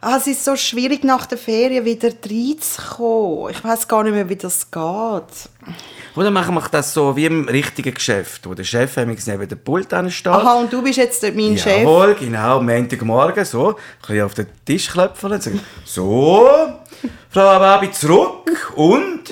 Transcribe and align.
Ah, 0.00 0.16
es 0.16 0.28
ist 0.28 0.44
so 0.44 0.54
schwierig, 0.54 1.02
nach 1.02 1.26
der 1.26 1.38
Ferien 1.38 1.84
wieder 1.84 2.10
reinzukommen. 2.10 3.50
Ich 3.50 3.64
weiß 3.64 3.88
gar 3.88 4.04
nicht 4.04 4.12
mehr, 4.12 4.28
wie 4.28 4.36
das 4.36 4.70
geht. 4.70 5.74
Oder 6.14 6.30
machen 6.30 6.54
wir 6.54 6.62
das 6.70 6.94
so 6.94 7.16
wie 7.16 7.26
im 7.26 7.48
richtigen 7.48 7.92
Geschäft, 7.92 8.48
wo 8.48 8.54
der 8.54 8.62
Chef 8.62 8.96
neben 8.96 9.48
dem 9.48 9.58
Pult 9.58 9.88
steht. 10.10 10.26
Aha, 10.28 10.54
und 10.54 10.72
du 10.72 10.82
bist 10.82 10.98
jetzt 10.98 11.22
mein 11.34 11.58
Chef? 11.58 11.82
Jawohl, 11.82 12.14
genau, 12.14 12.62
Montagmorgen, 12.62 13.44
so, 13.44 13.74
ein 14.08 14.22
auf 14.22 14.34
den 14.34 14.46
Tisch 14.64 14.88
klopfen 14.88 15.32
und 15.32 15.42
sagen, 15.42 15.60
so, 15.84 16.48
Frau 17.30 17.48
Ababi 17.48 17.90
zurück 17.90 18.72
und 18.76 19.24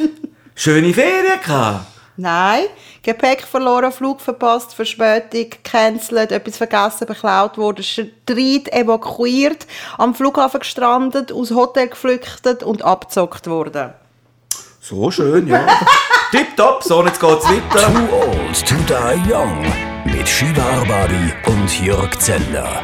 schöne 0.56 0.92
Ferien 0.92 1.40
gehabt. 1.44 1.86
Nein, 2.16 2.64
Gepäck 3.06 3.42
verloren, 3.42 3.92
Flug 3.92 4.20
verpasst, 4.20 4.74
Verspätung, 4.74 5.50
cancelled, 5.62 6.32
etwas 6.32 6.56
vergessen, 6.56 7.06
beklaut 7.06 7.56
worden, 7.56 7.84
Streit 7.84 8.66
evakuiert, 8.72 9.64
am 9.96 10.12
Flughafen 10.12 10.58
gestrandet, 10.58 11.30
aus 11.30 11.52
Hotel 11.52 11.86
geflüchtet 11.86 12.64
und 12.64 12.82
abgezockt 12.84 13.46
worden. 13.46 13.92
So 14.80 15.08
schön, 15.12 15.46
ja. 15.46 15.64
Tipptopp, 16.32 16.82
so 16.82 17.06
jetzt 17.06 17.20
geht's 17.20 17.44
weiter. 17.44 17.86
Too 17.92 18.12
old 18.12 18.68
to 18.68 18.74
die 18.88 19.32
young 19.32 19.64
mit 20.06 20.28
Shiva 20.28 20.64
Arbabi 20.64 21.32
und 21.46 21.80
Jörg 21.80 22.18
Zeller. 22.18 22.82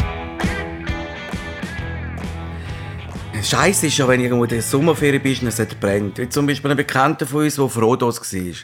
Scheiße 3.42 3.88
ist 3.88 3.98
ja, 3.98 4.06
wenn 4.06 4.20
irgendwo 4.20 4.44
in 4.44 4.50
der 4.50 4.62
Sommerferien 4.62 5.20
bist 5.20 5.42
und 5.42 5.48
es 5.48 5.58
brennt. 5.80 6.18
Wie 6.18 6.28
zum 6.28 6.46
Beispiel 6.46 6.70
ein 6.70 6.76
Bekannter 6.76 7.26
von 7.26 7.42
uns, 7.42 7.56
der 7.56 7.64
auf 7.64 7.76
Rhodos 7.76 8.20
war. 8.20 8.54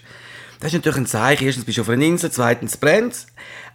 Das 0.61 0.69
ist 0.69 0.75
natürlich 0.75 0.99
ein 0.99 1.07
Zeichen. 1.07 1.47
Erstens 1.47 1.65
bist 1.65 1.79
du 1.79 1.83
auf 1.83 1.89
einer 1.89 2.05
Insel, 2.05 2.31
zweitens 2.31 2.77
brennt 2.77 3.27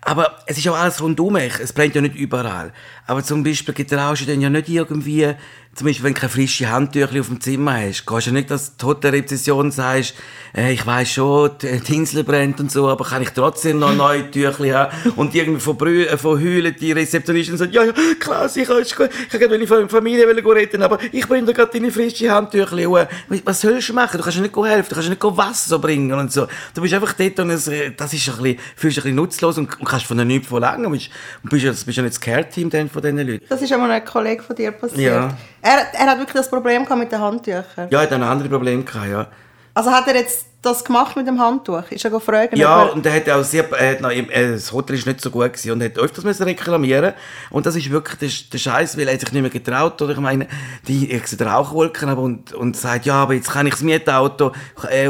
Aber 0.06 0.38
es 0.46 0.58
ist 0.58 0.68
auch 0.68 0.78
alles 0.78 1.02
rundum. 1.02 1.36
Es 1.36 1.74
brennt 1.74 1.96
ja 1.96 2.02
nicht 2.02 2.16
überall. 2.16 2.74
Aber 3.08 3.24
zum 3.24 3.44
Beispiel 3.44 3.74
getraust 3.74 4.22
du 4.22 4.26
dann 4.26 4.42
ja 4.42 4.50
nicht 4.50 4.70
irgendwie 4.70 5.34
zum 5.76 5.88
Beispiel, 5.88 6.06
wenn 6.06 6.14
du 6.14 6.20
keine 6.20 6.30
frischen 6.30 6.70
Handtücher 6.70 7.20
auf 7.20 7.28
dem 7.28 7.42
Zimmer 7.42 7.74
hast, 7.74 8.06
kannst 8.06 8.28
du 8.28 8.32
nicht, 8.32 8.52
dass 8.52 8.78
die 8.78 8.86
Hotelrezession 8.86 9.72
sagst, 9.72 10.14
äh, 10.56 10.72
ich 10.72 10.86
weiss 10.86 11.14
schon, 11.14 11.50
die 11.60 11.96
Insel 11.96 12.24
brennt 12.24 12.60
und 12.60 12.72
so, 12.72 12.88
aber 12.88 13.04
kann 13.06 13.24
ich 13.24 13.32
trotzdem 13.32 13.80
noch 13.80 13.96
neue 13.96 14.30
Tücher 14.30 14.52
haben? 14.52 15.14
Und 15.16 15.34
irgendwie 15.34 15.60
von, 15.60 15.76
Brü 15.76 16.04
äh, 16.04 16.16
von 16.16 16.40
Heulen 16.40 16.76
die 16.80 16.92
Rezeptionistin 16.92 17.58
sagt, 17.58 17.74
ja, 17.74 17.86
ja, 17.86 17.94
klar, 18.20 18.48
sicher, 18.50 18.78
ist 18.78 18.96
gut. 18.96 19.10
ich 19.32 19.40
kann 19.40 19.50
meine 19.50 19.90
Familie 19.90 20.28
retten, 20.28 20.84
aber 20.84 21.00
ich 21.12 21.28
bringe 21.28 21.48
dir 21.48 21.54
gerade 21.54 21.72
deine 21.72 21.92
frischen 21.92 22.30
Handtücher. 22.30 23.08
Was 23.44 23.62
sollst 23.62 23.90
du 23.90 23.94
machen? 23.94 24.18
Du 24.18 24.24
kannst 24.24 24.40
nicht 24.40 24.56
helfen, 24.56 24.90
du 24.90 24.96
kannst 24.96 25.10
nicht 25.10 25.24
Wasser 25.24 25.80
bringen 25.80 26.14
und 26.14 26.32
so. 26.32 26.46
Du 26.76 26.84
bist 26.84 26.94
einfach 26.94 27.14
dort 27.14 27.40
und 27.40 27.50
es, 27.50 27.68
äh, 27.68 27.92
das 27.98 28.14
ist 28.14 28.30
ein 28.30 28.44
bisschen, 28.44 28.60
fühlst 28.76 28.98
dich 28.98 29.06
ein 29.06 29.16
bisschen 29.16 29.16
nutzlos 29.16 29.58
und, 29.58 29.80
und 29.80 29.88
kannst 29.94 30.08
von 30.08 30.18
der 30.18 30.26
nichts 30.26 30.48
verlangen. 30.48 30.86
Und 30.86 30.94
bist, 30.94 31.10
bist, 31.44 31.86
bist 31.86 31.98
ja 31.98 32.04
nicht 32.04 32.16
das 32.16 32.22
Care-Team 32.22 32.70
von 32.90 33.02
diesen 33.02 33.18
Leuten. 33.18 33.46
Das 33.48 33.62
ist 33.62 33.72
einmal 33.72 33.92
ein 33.92 34.06
Kollege 34.06 34.44
von 34.44 34.56
dir 34.56 34.72
passiert. 34.72 35.14
Ja. 35.14 35.38
Er, 35.62 35.94
er 35.94 36.06
hat 36.08 36.18
wirklich 36.18 36.36
das 36.36 36.50
Problem 36.50 36.86
mit 36.98 37.12
den 37.12 37.20
Handtüchern. 37.20 37.88
Ja, 37.90 38.00
er 38.00 38.02
hat 38.02 38.14
ein 38.14 38.24
anderes 38.24 38.52
Problem 38.52 38.84
gehabt, 38.84 39.10
ja. 39.10 39.28
Also 39.74 39.92
hat 39.92 40.08
er 40.08 40.16
jetzt 40.16 40.46
das 40.66 40.84
gemacht 40.84 41.16
mit 41.16 41.28
dem 41.28 41.40
Handtuch? 41.40 41.84
Ist 41.92 42.06
er 42.06 42.12
gefragt? 42.12 42.58
Ja, 42.58 42.84
und 42.84 43.06
er 43.06 43.14
hat 43.14 43.30
auch 43.30 43.44
sehr, 43.44 43.70
er 43.72 43.92
hat 43.92 44.02
noch, 44.02 44.12
äh, 44.12 44.52
das 44.54 44.72
Hotel 44.72 44.96
ist 44.96 45.06
nicht 45.06 45.22
so 45.22 45.30
gut 45.30 45.54
gewesen 45.54 45.72
und 45.72 45.84
hat 45.84 45.98
öfters 45.98 46.24
müssen 46.24 46.44
reklamieren 46.44 47.14
und 47.50 47.66
das 47.66 47.76
ist 47.76 47.90
wirklich 47.90 48.50
der, 48.50 48.58
Scheiß, 48.58 48.98
weil 48.98 49.08
er 49.08 49.20
sich 49.20 49.32
nicht 49.32 49.42
mehr 49.42 49.52
getraut 49.52 50.02
oder 50.02 50.14
ich 50.14 50.20
meine, 50.20 50.48
die, 50.88 51.12
ich 51.12 51.28
sehe 51.28 51.46
Rauchwolken 51.46 52.10
aber 52.10 52.22
und, 52.22 52.54
und 52.54 52.78
sagt, 52.78 53.06
ja, 53.06 53.16
aber 53.16 53.34
jetzt 53.34 53.52
kann 53.52 53.68
ich 53.68 53.74
das 53.74 53.84
Mietauto, 53.84 54.52
äh, 54.90 55.10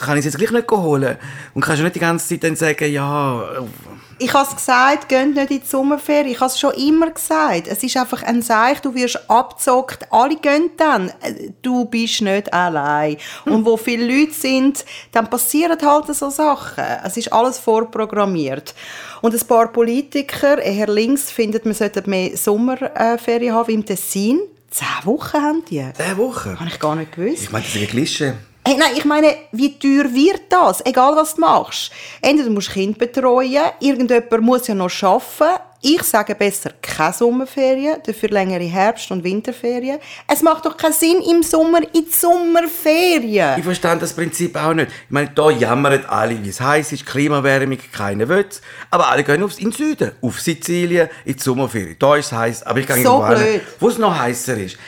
kann 0.00 0.18
ich 0.18 0.20
es 0.20 0.32
jetzt 0.32 0.38
gleich 0.38 0.50
nicht 0.50 0.70
holen 0.70 1.16
und 1.54 1.62
kannst 1.62 1.80
du 1.80 1.84
nicht 1.84 1.96
die 1.96 2.00
ganze 2.00 2.28
Zeit 2.28 2.44
dann 2.44 2.56
sagen, 2.56 2.90
ja, 2.90 3.44
ich 4.20 4.32
habe 4.34 4.48
es 4.48 4.56
gesagt, 4.56 5.08
geht 5.08 5.34
nicht 5.34 5.50
in 5.50 5.60
die 5.60 5.66
Sommerferien. 5.66 6.32
Ich 6.32 6.40
habe 6.40 6.50
es 6.50 6.58
schon 6.58 6.74
immer 6.74 7.10
gesagt. 7.10 7.68
Es 7.68 7.82
ist 7.84 7.96
einfach 7.96 8.22
ein 8.24 8.42
Zeichen, 8.42 8.82
du 8.82 8.94
wirst 8.94 9.30
abgezockt. 9.30 10.10
Alle 10.10 10.36
gehen 10.36 10.70
dann. 10.76 11.12
Du 11.62 11.84
bist 11.84 12.20
nicht 12.22 12.52
allein. 12.52 13.16
Hm. 13.44 13.54
Und 13.54 13.64
wo 13.64 13.76
viele 13.76 14.04
Leute 14.06 14.32
sind, 14.32 14.77
dann 15.12 15.28
passieren 15.28 15.78
halt 15.80 16.14
so 16.14 16.30
Sachen. 16.30 16.84
Es 17.04 17.16
ist 17.16 17.32
alles 17.32 17.58
vorprogrammiert. 17.58 18.74
Und 19.22 19.34
ein 19.34 19.46
paar 19.46 19.68
Politiker, 19.68 20.58
eher 20.58 20.88
links, 20.88 21.30
finden, 21.30 21.60
man 21.64 21.74
sollte 21.74 22.08
mehr 22.08 22.36
Sommerferien 22.36 23.54
haben 23.54 23.68
wie 23.68 23.74
im 23.74 23.84
Tessin. 23.84 24.40
Zehn 24.70 24.86
Wochen 25.04 25.42
haben 25.42 25.64
die. 25.70 25.84
Zehn 25.94 26.16
Wochen? 26.18 26.58
Habe 26.58 26.68
ich 26.68 26.78
gar 26.78 26.94
nicht 26.94 27.12
gewusst. 27.12 27.44
Ich 27.44 27.52
meine, 27.52 27.64
das 27.64 27.74
ist 27.74 27.80
ein 27.80 27.88
Klischee. 27.88 28.34
Hey, 28.68 28.76
nein, 28.76 28.90
ich 28.96 29.06
meine, 29.06 29.34
wie 29.52 29.78
teuer 29.78 30.12
wird 30.12 30.42
das? 30.50 30.84
Egal, 30.84 31.16
was 31.16 31.36
du 31.36 31.40
machst. 31.40 31.90
Entweder 32.20 32.50
musst 32.50 32.68
du 32.68 32.72
Kind 32.72 32.98
betreuen, 32.98 33.62
irgendjemand 33.80 34.42
muss 34.42 34.66
ja 34.66 34.74
noch 34.74 34.90
arbeiten, 35.02 35.62
ich 35.80 36.02
sage 36.02 36.34
besser 36.34 36.72
keine 36.82 37.12
Sommerferien, 37.12 37.98
dafür 38.04 38.30
längere 38.30 38.64
Herbst- 38.64 39.10
und 39.10 39.22
Winterferien. 39.22 39.98
Es 40.26 40.42
macht 40.42 40.66
doch 40.66 40.76
keinen 40.76 40.92
Sinn 40.92 41.22
im 41.30 41.42
Sommer 41.42 41.82
in 41.82 42.04
die 42.04 42.10
Sommerferien. 42.10 43.58
Ich 43.58 43.64
verstehe 43.64 43.96
das 43.96 44.12
Prinzip 44.12 44.56
auch 44.56 44.74
nicht. 44.74 44.88
Ich 44.88 45.10
meine, 45.10 45.30
da 45.34 45.50
jammern 45.50 46.04
alle, 46.06 46.42
wie 46.42 46.48
es 46.48 46.60
heiß 46.60 46.92
ist, 46.92 47.06
Klimawärmung, 47.06 47.78
keiner 47.92 48.28
will 48.28 48.46
Aber 48.90 49.08
alle 49.08 49.22
gehen 49.22 49.42
aufs, 49.42 49.58
in 49.58 49.70
den 49.70 49.72
Süden, 49.72 50.12
auf 50.20 50.40
Sizilien, 50.40 51.08
in 51.24 51.36
die 51.36 51.42
Sommerferien. 51.42 51.96
Da 51.98 52.16
ist 52.16 52.26
es 52.26 52.32
heiß, 52.32 52.62
aber 52.64 52.80
ich 52.80 52.86
gehe 52.86 53.02
so 53.02 53.22
irgendwo 53.22 53.40
hin, 53.40 53.60
wo 53.78 53.88
es 53.88 53.98
noch 53.98 54.18
heißer 54.18 54.56
ist. 54.56 54.78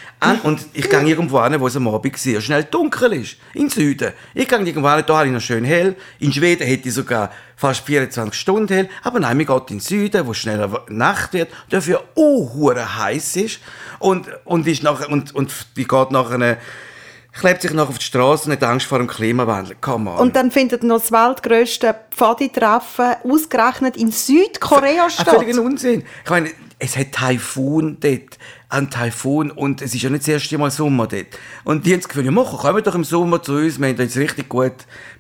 Und 0.42 0.66
ich 0.75 0.88
gehe 0.88 1.03
irgendwo 1.03 1.42
hin, 1.42 1.58
wo 1.58 1.66
es 1.66 1.76
am 1.76 1.88
Abend 1.88 2.16
sehr 2.16 2.41
schnell 2.41 2.64
dunkel 2.64 3.14
ist. 3.14 3.36
In 3.54 3.62
den 3.62 3.70
Süden. 3.70 4.12
Ich 4.34 4.47
gehe 4.47 4.58
irgendwo 4.58 4.91
hin, 4.91 5.04
da 5.06 5.16
habe 5.16 5.26
ich 5.26 5.32
noch 5.32 5.41
schön 5.41 5.64
hell. 5.64 5.97
In 6.19 6.32
Schweden 6.32 6.66
hätte 6.66 6.88
ich 6.88 6.94
sogar 6.94 7.31
fast 7.56 7.81
24 7.86 8.38
Stunden 8.38 8.72
hell. 8.72 8.88
Aber 9.03 9.19
nein, 9.19 9.38
wir 9.38 9.47
gehen 9.47 9.56
in 9.60 9.66
den 9.66 9.81
Süden, 9.81 10.26
wo 10.26 10.34
schneller 10.34 10.84
Nacht 10.88 11.32
wird, 11.32 11.48
dafür 11.70 12.04
auch 12.16 12.75
heiß 12.75 13.36
ist. 13.36 13.60
Und, 13.98 14.28
und, 14.44 14.66
ist 14.66 14.82
nachher, 14.82 15.08
und, 15.08 15.34
und 15.34 15.53
die 15.76 15.88
geht 15.88 16.10
nachher 16.10 16.58
klebt 17.32 17.62
sich 17.62 17.72
noch 17.72 17.88
auf 17.88 17.98
die 17.98 18.04
Straße 18.04 18.47
und 18.47 18.52
hat 18.52 18.64
Angst 18.64 18.87
vor 18.87 18.98
dem 18.98 19.06
Klimawandel. 19.06 19.76
Come 19.81 20.10
on. 20.10 20.19
Und 20.19 20.37
dann 20.37 20.50
findet 20.50 20.82
noch 20.82 21.00
das 21.00 21.12
weltgrößte 21.12 21.94
Pfadi-Treffen 22.10 23.16
ausgerechnet 23.25 23.97
in 23.97 24.10
Südkorea 24.10 25.08
statt. 25.08 25.28
Völliger 25.28 25.62
Unsinn. 25.62 26.04
Ich 26.25 26.31
meine, 26.31 26.50
es 26.78 26.97
hat 26.97 27.12
Taifun 27.12 27.98
dort. 28.00 28.38
Ein 28.70 28.88
Taifun 28.88 29.50
und 29.50 29.82
es 29.82 29.94
ist 29.94 30.03
ja 30.03 30.10
nicht 30.10 30.22
das 30.22 30.28
erste 30.28 30.56
Mal 30.56 30.70
Sommer 30.70 31.06
dort. 31.06 31.26
Und 31.64 31.84
die 31.84 31.92
haben 31.92 32.00
das 32.00 32.08
Gefühl, 32.08 32.25
ja, 32.25 32.31
machen, 32.31 32.56
kommen 32.56 32.82
doch 32.82 32.94
im 32.94 33.04
Sommer 33.04 33.42
zu 33.42 33.54
uns, 33.54 33.78
wir 33.78 33.88
haben 33.88 33.98
jetzt 33.98 34.16
richtig 34.16 34.48
gut, 34.48 34.72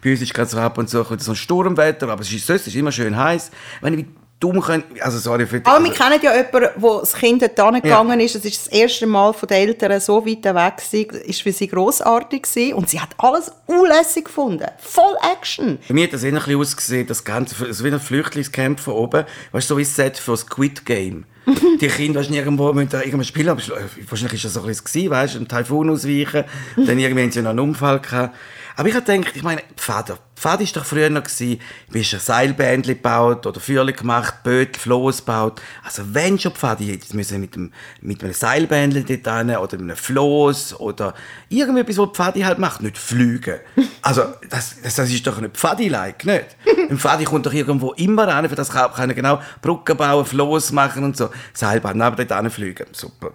bei 0.02 0.12
uns 0.12 0.22
ist 0.22 0.32
gerade 0.32 0.48
so 0.48 0.58
ab 0.58 0.78
und 0.78 0.88
zu 0.88 1.02
so 1.02 1.32
ein 1.32 1.36
Sturmwetter, 1.36 2.08
aber 2.08 2.22
es 2.22 2.32
ist, 2.32 2.48
es 2.48 2.66
ist 2.66 2.76
immer 2.76 2.92
schön 2.92 3.16
heiß. 3.16 3.50
Ich 3.82 4.06
dumm 4.40 4.60
können, 4.60 4.84
also 5.00 5.18
sorry 5.18 5.46
für 5.46 5.60
die, 5.60 5.66
Aber 5.66 5.84
wir 5.84 5.92
kennen 5.92 6.18
ja 6.22 6.34
jemanden, 6.34 6.70
wo 6.76 7.00
das 7.00 7.12
Kind 7.12 7.42
dort 7.42 7.82
gegangen 7.82 8.18
ja. 8.18 8.26
ist, 8.26 8.34
das 8.34 8.44
ist 8.44 8.66
das 8.66 8.72
erste 8.72 9.06
Mal 9.06 9.32
von 9.34 9.46
den 9.46 9.68
Eltern 9.68 10.00
so 10.00 10.26
weit 10.26 10.44
weg 10.44 10.54
war, 10.54 11.20
ist 11.20 11.42
für 11.42 11.52
sie 11.52 11.68
grossartig 11.68 12.42
gewesen. 12.42 12.74
und 12.74 12.88
sie 12.88 13.00
hat 13.00 13.10
alles 13.18 13.52
unlässig 13.66 14.24
gefunden. 14.24 14.66
Voll 14.78 15.14
Action. 15.32 15.78
Bei 15.86 15.94
mir 15.94 16.04
hat 16.04 16.14
das 16.14 16.24
bisschen 16.34 16.60
ausgesehen, 16.60 17.06
das 17.06 17.22
Ganze, 17.22 17.72
so 17.72 17.84
wie 17.84 17.88
ein 17.88 18.00
Flüchtlingscamp 18.00 18.80
von 18.80 18.94
oben, 18.94 19.26
weißt 19.52 19.68
du, 19.68 19.74
so 19.74 19.78
wie 19.78 19.84
das 19.84 19.94
Set 19.94 20.18
für 20.18 20.36
Squid 20.36 20.86
Game. 20.86 21.26
die 21.80 21.88
Kinder 21.88 22.20
weißt, 22.20 22.30
irgendwo 22.30 22.72
mit 22.72 22.92
irgendeinem 22.92 23.24
Spiel, 23.24 23.48
aber 23.48 23.60
wahrscheinlich 24.08 24.34
ist 24.34 24.44
das 24.44 24.54
so 24.54 24.60
ein 24.60 24.66
bisschen, 24.66 25.10
weißt 25.10 25.34
du, 25.34 25.38
ein 25.40 25.48
Taifun 25.48 25.90
ausweichen, 25.90 26.44
dann 26.76 26.98
irgendwie 26.98 27.22
haben 27.22 27.32
sie 27.32 27.42
noch 27.42 27.50
einen 27.50 27.60
Unfall 27.60 28.00
gehabt. 28.00 28.34
Aber 28.80 28.88
ich 28.88 28.94
habe 28.94 29.04
gedacht, 29.04 29.36
ich 29.36 29.42
meine, 29.42 29.60
Pfad, 29.76 30.18
Pfad 30.34 30.60
war 30.60 30.66
doch 30.72 30.86
früher 30.86 31.10
noch, 31.10 31.24
gewesen, 31.24 31.60
bist 31.90 32.14
ein 32.14 32.20
Seilbändchen 32.20 32.94
gebaut 32.94 33.46
oder 33.46 33.60
Feuerchen 33.60 33.94
gemacht, 33.94 34.42
Bötel, 34.42 34.80
Floß 34.80 35.18
gebaut. 35.18 35.60
Also 35.84 36.02
wenn 36.14 36.38
schon 36.38 36.52
Pfad, 36.52 36.80
jetzt 36.80 37.12
müssen 37.12 37.42
mit, 37.42 37.54
dem, 37.54 37.74
mit 38.00 38.24
einem 38.24 38.32
Seilbändchen 38.32 39.04
dort 39.06 39.36
hin, 39.36 39.54
oder 39.54 39.76
mit 39.76 39.82
einem 39.82 39.96
Floß 39.96 40.80
oder 40.80 41.12
irgendetwas, 41.50 41.98
was 41.98 42.08
Pfadi 42.14 42.40
halt 42.40 42.58
macht, 42.58 42.80
nicht 42.80 42.96
fliegen. 42.96 43.60
Also 44.00 44.22
das, 44.48 44.80
das, 44.82 44.94
das 44.94 45.10
ist 45.10 45.26
doch 45.26 45.38
nicht 45.42 45.58
Pfadi-like, 45.58 46.24
nicht? 46.24 46.56
Ein 46.88 46.96
Pfadi 46.96 47.24
kommt 47.24 47.44
doch 47.44 47.52
irgendwo 47.52 47.92
immer 47.92 48.28
an, 48.28 48.48
für 48.48 48.54
das 48.54 48.70
kann 48.70 49.10
er 49.10 49.14
genau 49.14 49.42
Brücken 49.60 49.94
bauen, 49.94 50.24
Floß 50.24 50.72
machen 50.72 51.04
und 51.04 51.18
so. 51.18 51.28
Seilbahn, 51.52 52.00
aber 52.00 52.24
dort 52.24 52.50
fliegen, 52.50 52.86
super. 52.92 53.32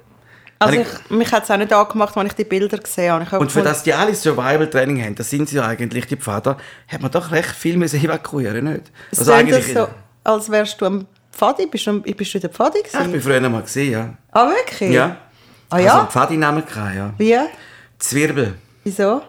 Also 0.58 0.80
ich, 0.80 1.10
mich 1.10 1.32
hat 1.32 1.44
es 1.44 1.52
auch 1.52 1.58
nicht 1.58 1.74
angemacht, 1.74 2.16
als 2.16 2.30
ich 2.30 2.34
die 2.34 2.44
Bilder 2.46 2.78
gesehen 2.78 3.14
habe. 3.14 3.40
Und 3.40 3.52
für 3.52 3.62
das 3.62 3.84
die 3.84 3.94
alle 3.94 4.16
Survival-Training 4.16 5.04
haben, 5.04 5.16
das 5.16 5.30
sind 5.30 5.50
sie 5.50 5.58
ja 5.58 5.66
eigentlich, 5.66 6.08
die 6.08 6.16
Pfader, 6.16 6.58
hat 6.88 7.02
man 7.02 7.12
doch 7.12 7.32
recht 7.32 7.52
viel 7.52 7.78
müssen 7.78 8.02
evakuieren 8.02 8.66
nicht? 8.66 8.92
Es 9.12 9.20
also 9.20 9.34
eigentlich 9.34 9.74
so, 9.74 9.88
als 10.24 10.50
wärst 10.50 10.80
du 10.80 10.86
am 10.86 11.08
Pfadi, 11.32 11.68
bist 11.68 11.88
du, 11.88 12.02
bist 12.02 12.34
du 12.34 12.40
der 12.40 12.50
Pfadi 12.50 12.80
gewesen? 12.80 12.96
Ja, 12.96 13.06
ich 13.06 13.12
bin 13.12 13.22
früher 13.22 13.50
mal 13.50 13.62
gesehen, 13.62 13.92
ja. 13.92 14.14
Ah, 14.32 14.48
wirklich? 14.48 14.92
Ja. 14.92 15.18
Ah 15.70 15.80
ja? 15.80 15.86
Also 15.88 16.00
einen 16.00 16.10
Pfadi-Namen 16.10 16.64
ja. 16.96 17.14
Wie? 17.18 17.38
Zwirbel. 18.00 18.56
Wieso? 18.84 19.22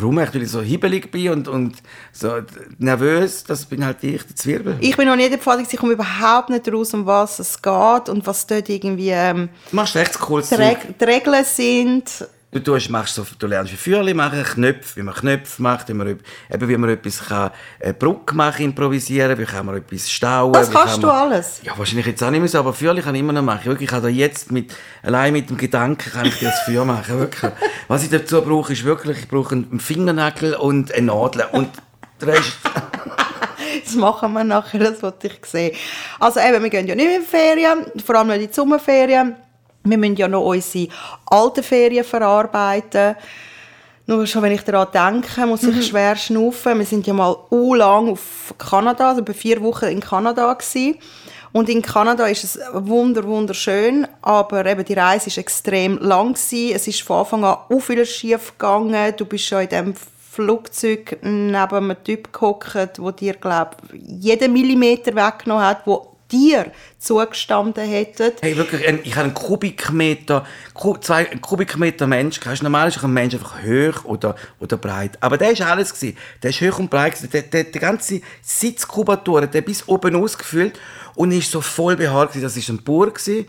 Warum 0.00 0.20
ich, 0.20 0.32
weil 0.32 0.42
ich 0.42 0.50
so 0.50 0.60
hibbelig 0.60 1.10
bin 1.10 1.30
und, 1.30 1.48
und 1.48 1.82
so 2.12 2.40
nervös, 2.78 3.42
das 3.42 3.64
bin 3.64 3.84
halt 3.84 4.04
ich, 4.04 4.22
der 4.22 4.36
Zwirbel. 4.36 4.76
Ich 4.78 4.96
bin 4.96 5.08
noch 5.08 5.16
nie 5.16 5.28
der 5.28 5.38
Pfad, 5.38 5.60
ich 5.60 5.76
komme 5.76 5.94
überhaupt 5.94 6.50
nicht 6.50 6.72
raus, 6.72 6.94
um 6.94 7.04
was 7.04 7.40
es 7.40 7.60
geht 7.60 8.08
und 8.08 8.24
was 8.24 8.46
dort 8.46 8.68
irgendwie 8.68 9.10
ähm, 9.10 9.48
du 9.70 9.76
machst 9.76 9.96
echt 9.96 10.16
cooles 10.20 10.50
die, 10.50 10.54
Reg 10.54 10.96
die 11.00 11.04
Regeln 11.04 11.44
sind. 11.44 12.28
Du, 12.50 12.60
tust, 12.60 12.88
machst 12.88 13.14
so, 13.14 13.26
du 13.38 13.46
lernst 13.46 13.74
wie 13.74 13.76
Feuerli 13.76 14.14
machen, 14.14 14.42
Knöpfe, 14.42 14.96
wie 14.96 15.02
man 15.02 15.14
Knöpfe 15.14 15.60
macht, 15.60 15.86
wie 15.90 15.92
man, 15.92 16.08
eben, 16.08 16.68
wie 16.68 16.76
man 16.78 16.88
etwas 16.88 17.26
kann, 17.26 17.50
eine 17.78 17.92
Brücke 17.92 18.34
machen, 18.34 18.64
improvisieren, 18.64 19.38
wie 19.38 19.44
kann 19.44 19.66
man 19.66 19.76
etwas 19.76 20.10
stauen. 20.10 20.54
Das 20.54 20.70
kannst 20.70 20.94
kann 20.94 21.00
du 21.02 21.06
man, 21.08 21.16
alles? 21.16 21.60
Ja, 21.62 21.76
wahrscheinlich 21.76 22.06
jetzt 22.06 22.22
auch 22.22 22.30
nicht 22.30 22.40
mehr 22.40 22.48
so, 22.48 22.58
aber 22.58 22.72
Feuerli 22.72 23.02
kann 23.02 23.14
ich 23.14 23.20
immer 23.20 23.34
noch 23.34 23.42
machen. 23.42 23.66
Wirklich, 23.66 23.88
ich 23.88 23.90
kann 23.90 24.02
da 24.02 24.08
jetzt 24.08 24.50
mit, 24.50 24.74
allein 25.02 25.34
mit 25.34 25.50
dem 25.50 25.58
Gedanken 25.58 26.10
kann 26.10 26.24
ich 26.24 26.38
dir 26.38 26.48
das 26.48 26.60
Feuer 26.60 26.86
machen, 26.86 27.18
wirklich. 27.18 27.52
Was 27.86 28.02
ich 28.02 28.08
dazu 28.08 28.40
brauche, 28.40 28.72
ist 28.72 28.82
wirklich, 28.82 29.18
ich 29.18 29.28
brauche 29.28 29.54
einen 29.54 29.78
Fingernagel 29.78 30.54
und 30.54 30.90
eine 30.94 31.06
Nadel 31.06 31.44
und 31.52 31.68
der 32.20 32.28
Rest... 32.28 32.56
Das 33.84 33.94
machen 33.94 34.32
wir 34.32 34.44
nachher, 34.44 34.80
das 34.80 35.02
wollte 35.02 35.28
ich 35.28 35.46
sehen. 35.46 35.74
Also 36.18 36.40
eben, 36.40 36.62
wir 36.62 36.68
gehen 36.68 36.86
ja 36.86 36.94
nicht 36.94 37.06
in 37.10 37.20
die 37.22 37.26
Ferien, 37.26 37.86
vor 38.04 38.16
allem 38.16 38.28
nicht 38.28 38.40
in 38.40 38.48
die 38.48 38.54
Sommerferien. 38.54 39.36
Wir 39.88 39.98
müssen 39.98 40.16
ja 40.16 40.28
noch 40.28 40.44
unsere 40.44 40.88
alten 41.26 41.62
Ferien 41.62 42.04
verarbeiten. 42.04 43.16
Nur 44.06 44.26
schon, 44.26 44.42
wenn 44.42 44.52
ich 44.52 44.62
daran 44.62 44.88
denke, 45.22 45.46
muss 45.46 45.62
ich 45.62 45.86
schwer 45.86 46.16
schnaufen. 46.16 46.78
Wir 46.78 46.86
sind 46.86 47.06
ja 47.06 47.12
mal 47.12 47.36
u 47.50 47.74
lang 47.74 48.08
auf 48.08 48.54
Kanada, 48.56 49.10
also 49.10 49.22
bei 49.22 49.34
vier 49.34 49.62
Wochen 49.62 49.86
in 49.86 50.00
Kanada 50.00 50.52
gewesen. 50.54 50.96
Und 51.52 51.68
in 51.68 51.82
Kanada 51.82 52.26
ist 52.26 52.44
es 52.44 52.58
wunder 52.72 53.24
wunderschön, 53.24 54.06
aber 54.22 54.64
eben 54.66 54.84
die 54.84 54.94
Reise 54.94 55.28
ist 55.28 55.38
extrem 55.38 55.98
lang 55.98 56.34
gewesen. 56.34 56.74
Es 56.74 56.86
ist 56.88 57.02
von 57.02 57.18
Anfang 57.18 57.44
an 57.44 57.58
u 57.70 57.80
viel 57.80 58.04
schief 58.06 58.52
gegangen. 58.58 59.14
Du 59.16 59.24
bist 59.24 59.44
schon 59.44 59.62
in 59.62 59.68
dem 59.68 59.94
Flugzeug 60.30 61.18
neben 61.22 61.54
einem 61.54 61.96
Typ 62.04 62.32
gehockt, 62.32 62.74
der 62.74 63.12
dir, 63.12 63.34
glaube 63.34 63.76
jeden 63.92 64.52
Millimeter 64.52 65.14
weggenommen 65.14 65.66
hat, 65.66 65.82
wo 65.84 66.17
dir 66.30 66.72
zugestanden 66.98 67.86
hätte. 67.88 68.34
Hey, 68.40 68.56
wirklich, 68.56 68.82
ich 69.04 69.14
habe 69.14 69.24
einen 69.24 69.34
Kubikmeter, 69.34 70.44
Ku- 70.74 70.96
zwei 70.98 71.24
Kubikmeter 71.24 72.06
Mensch. 72.06 72.40
Du, 72.40 72.50
normal 72.62 72.88
ist 72.88 73.02
ein 73.02 73.12
Mensch 73.12 73.34
einfach 73.34 73.62
hoch 73.62 74.04
oder, 74.04 74.36
oder 74.58 74.76
breit. 74.76 75.16
Aber 75.20 75.38
der 75.38 75.52
ist 75.52 75.62
alles 75.62 75.94
gewesen. 75.94 76.16
Der 76.42 76.50
ist 76.50 76.60
hoch 76.60 76.78
und 76.78 76.90
breit 76.90 77.14
gewesen. 77.14 77.30
Der, 77.32 77.42
der, 77.42 77.64
die 77.64 77.78
ganze 77.78 78.20
Sitzkubatur, 78.42 79.46
der 79.46 79.62
bis 79.62 79.86
oben 79.88 80.16
ausgefüllt 80.16 80.78
und 81.14 81.32
ist 81.32 81.50
so 81.50 81.60
voll 81.60 81.96
behaart 81.96 82.30
gewesen. 82.30 82.44
Das 82.44 82.56
ist 82.56 82.68
ein 82.68 82.82
Bauer 82.82 83.10
gewesen. 83.12 83.46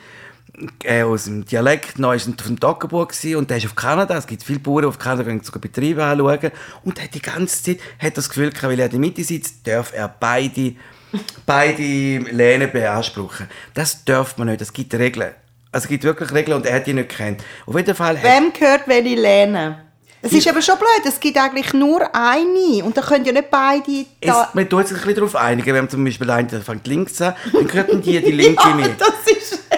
Äh, 0.83 1.03
aus 1.03 1.25
dem 1.25 1.45
Dialekt, 1.45 1.99
noch 1.99 2.13
ist 2.13 2.27
er 2.27 2.35
Toggenburg 2.35 3.09
gewesen, 3.09 3.37
und 3.37 3.49
der 3.49 3.57
ist 3.57 3.65
auf 3.67 3.75
Kanada. 3.75 4.17
Es 4.17 4.27
gibt 4.27 4.43
viele 4.43 4.59
Bauern 4.59 4.85
auf 4.85 4.99
Kanada, 4.99 5.31
die 5.31 5.45
sogar 5.45 5.61
Betriebe 5.61 6.03
anschauen. 6.03 6.51
Und 6.83 6.97
der 6.97 7.05
hat 7.05 7.13
die 7.13 7.21
ganze 7.21 7.63
Zeit 7.63 7.79
hat 7.97 8.17
das 8.17 8.27
Gefühl 8.27 8.49
gehabt, 8.49 8.63
weil 8.63 8.79
er 8.79 8.85
in 8.85 8.91
der 8.91 8.99
Mitte 8.99 9.23
sitzt, 9.23 9.65
darf 9.65 9.93
er 9.93 10.09
beide, 10.09 10.75
beide 11.45 11.81
Lehnen 11.81 12.71
beanspruchen. 12.71 13.47
Das 13.73 14.03
darf 14.06 14.38
man 14.38 14.47
nicht. 14.47 14.61
Es 14.61 14.73
gibt 14.73 14.94
Regeln. 14.94 15.33
Also 15.71 15.85
es 15.85 15.89
gibt 15.89 16.03
wirklich 16.03 16.33
Regeln 16.33 16.57
und 16.57 16.65
er 16.65 16.75
hat 16.75 16.88
die 16.88 16.94
nicht 16.94 17.09
gekannt. 17.09 17.44
Auf 17.65 17.75
jeden 17.75 17.95
Fall 17.95 18.21
Wem 18.23 18.51
gehört 18.53 18.88
welche 18.88 19.15
Lehne? 19.15 19.85
Es 20.21 20.33
ist 20.33 20.47
aber 20.50 20.61
schon 20.61 20.77
blöd, 20.77 21.06
es 21.06 21.19
gibt 21.19 21.38
eigentlich 21.38 21.73
nur 21.73 22.01
eine 22.13 22.83
und 22.83 22.97
da 22.97 23.01
können 23.01 23.23
ja 23.23 23.31
nicht 23.31 23.50
beide 23.50 24.06
es, 24.19 24.27
da... 24.27 24.50
man 24.53 24.67
tut 24.67 24.88
sich 24.88 24.97
ein 24.97 25.03
bisschen 25.03 25.15
darauf 25.15 25.35
einigen, 25.38 25.67
wenn 25.67 25.83
man 25.85 25.89
zum 25.89 26.03
Beispiel 26.03 26.29
einen 26.29 26.50
der 26.50 26.59
fängt 26.59 26.85
links 26.88 27.21
an, 27.21 27.35
dann 27.53 27.67
gehört 27.67 27.89
die 27.94 28.19
die 28.21 28.31
linke 28.31 28.62
ja, 28.62 28.75
mit. 28.75 29.00
das 29.00 29.13
ist... 29.31 29.59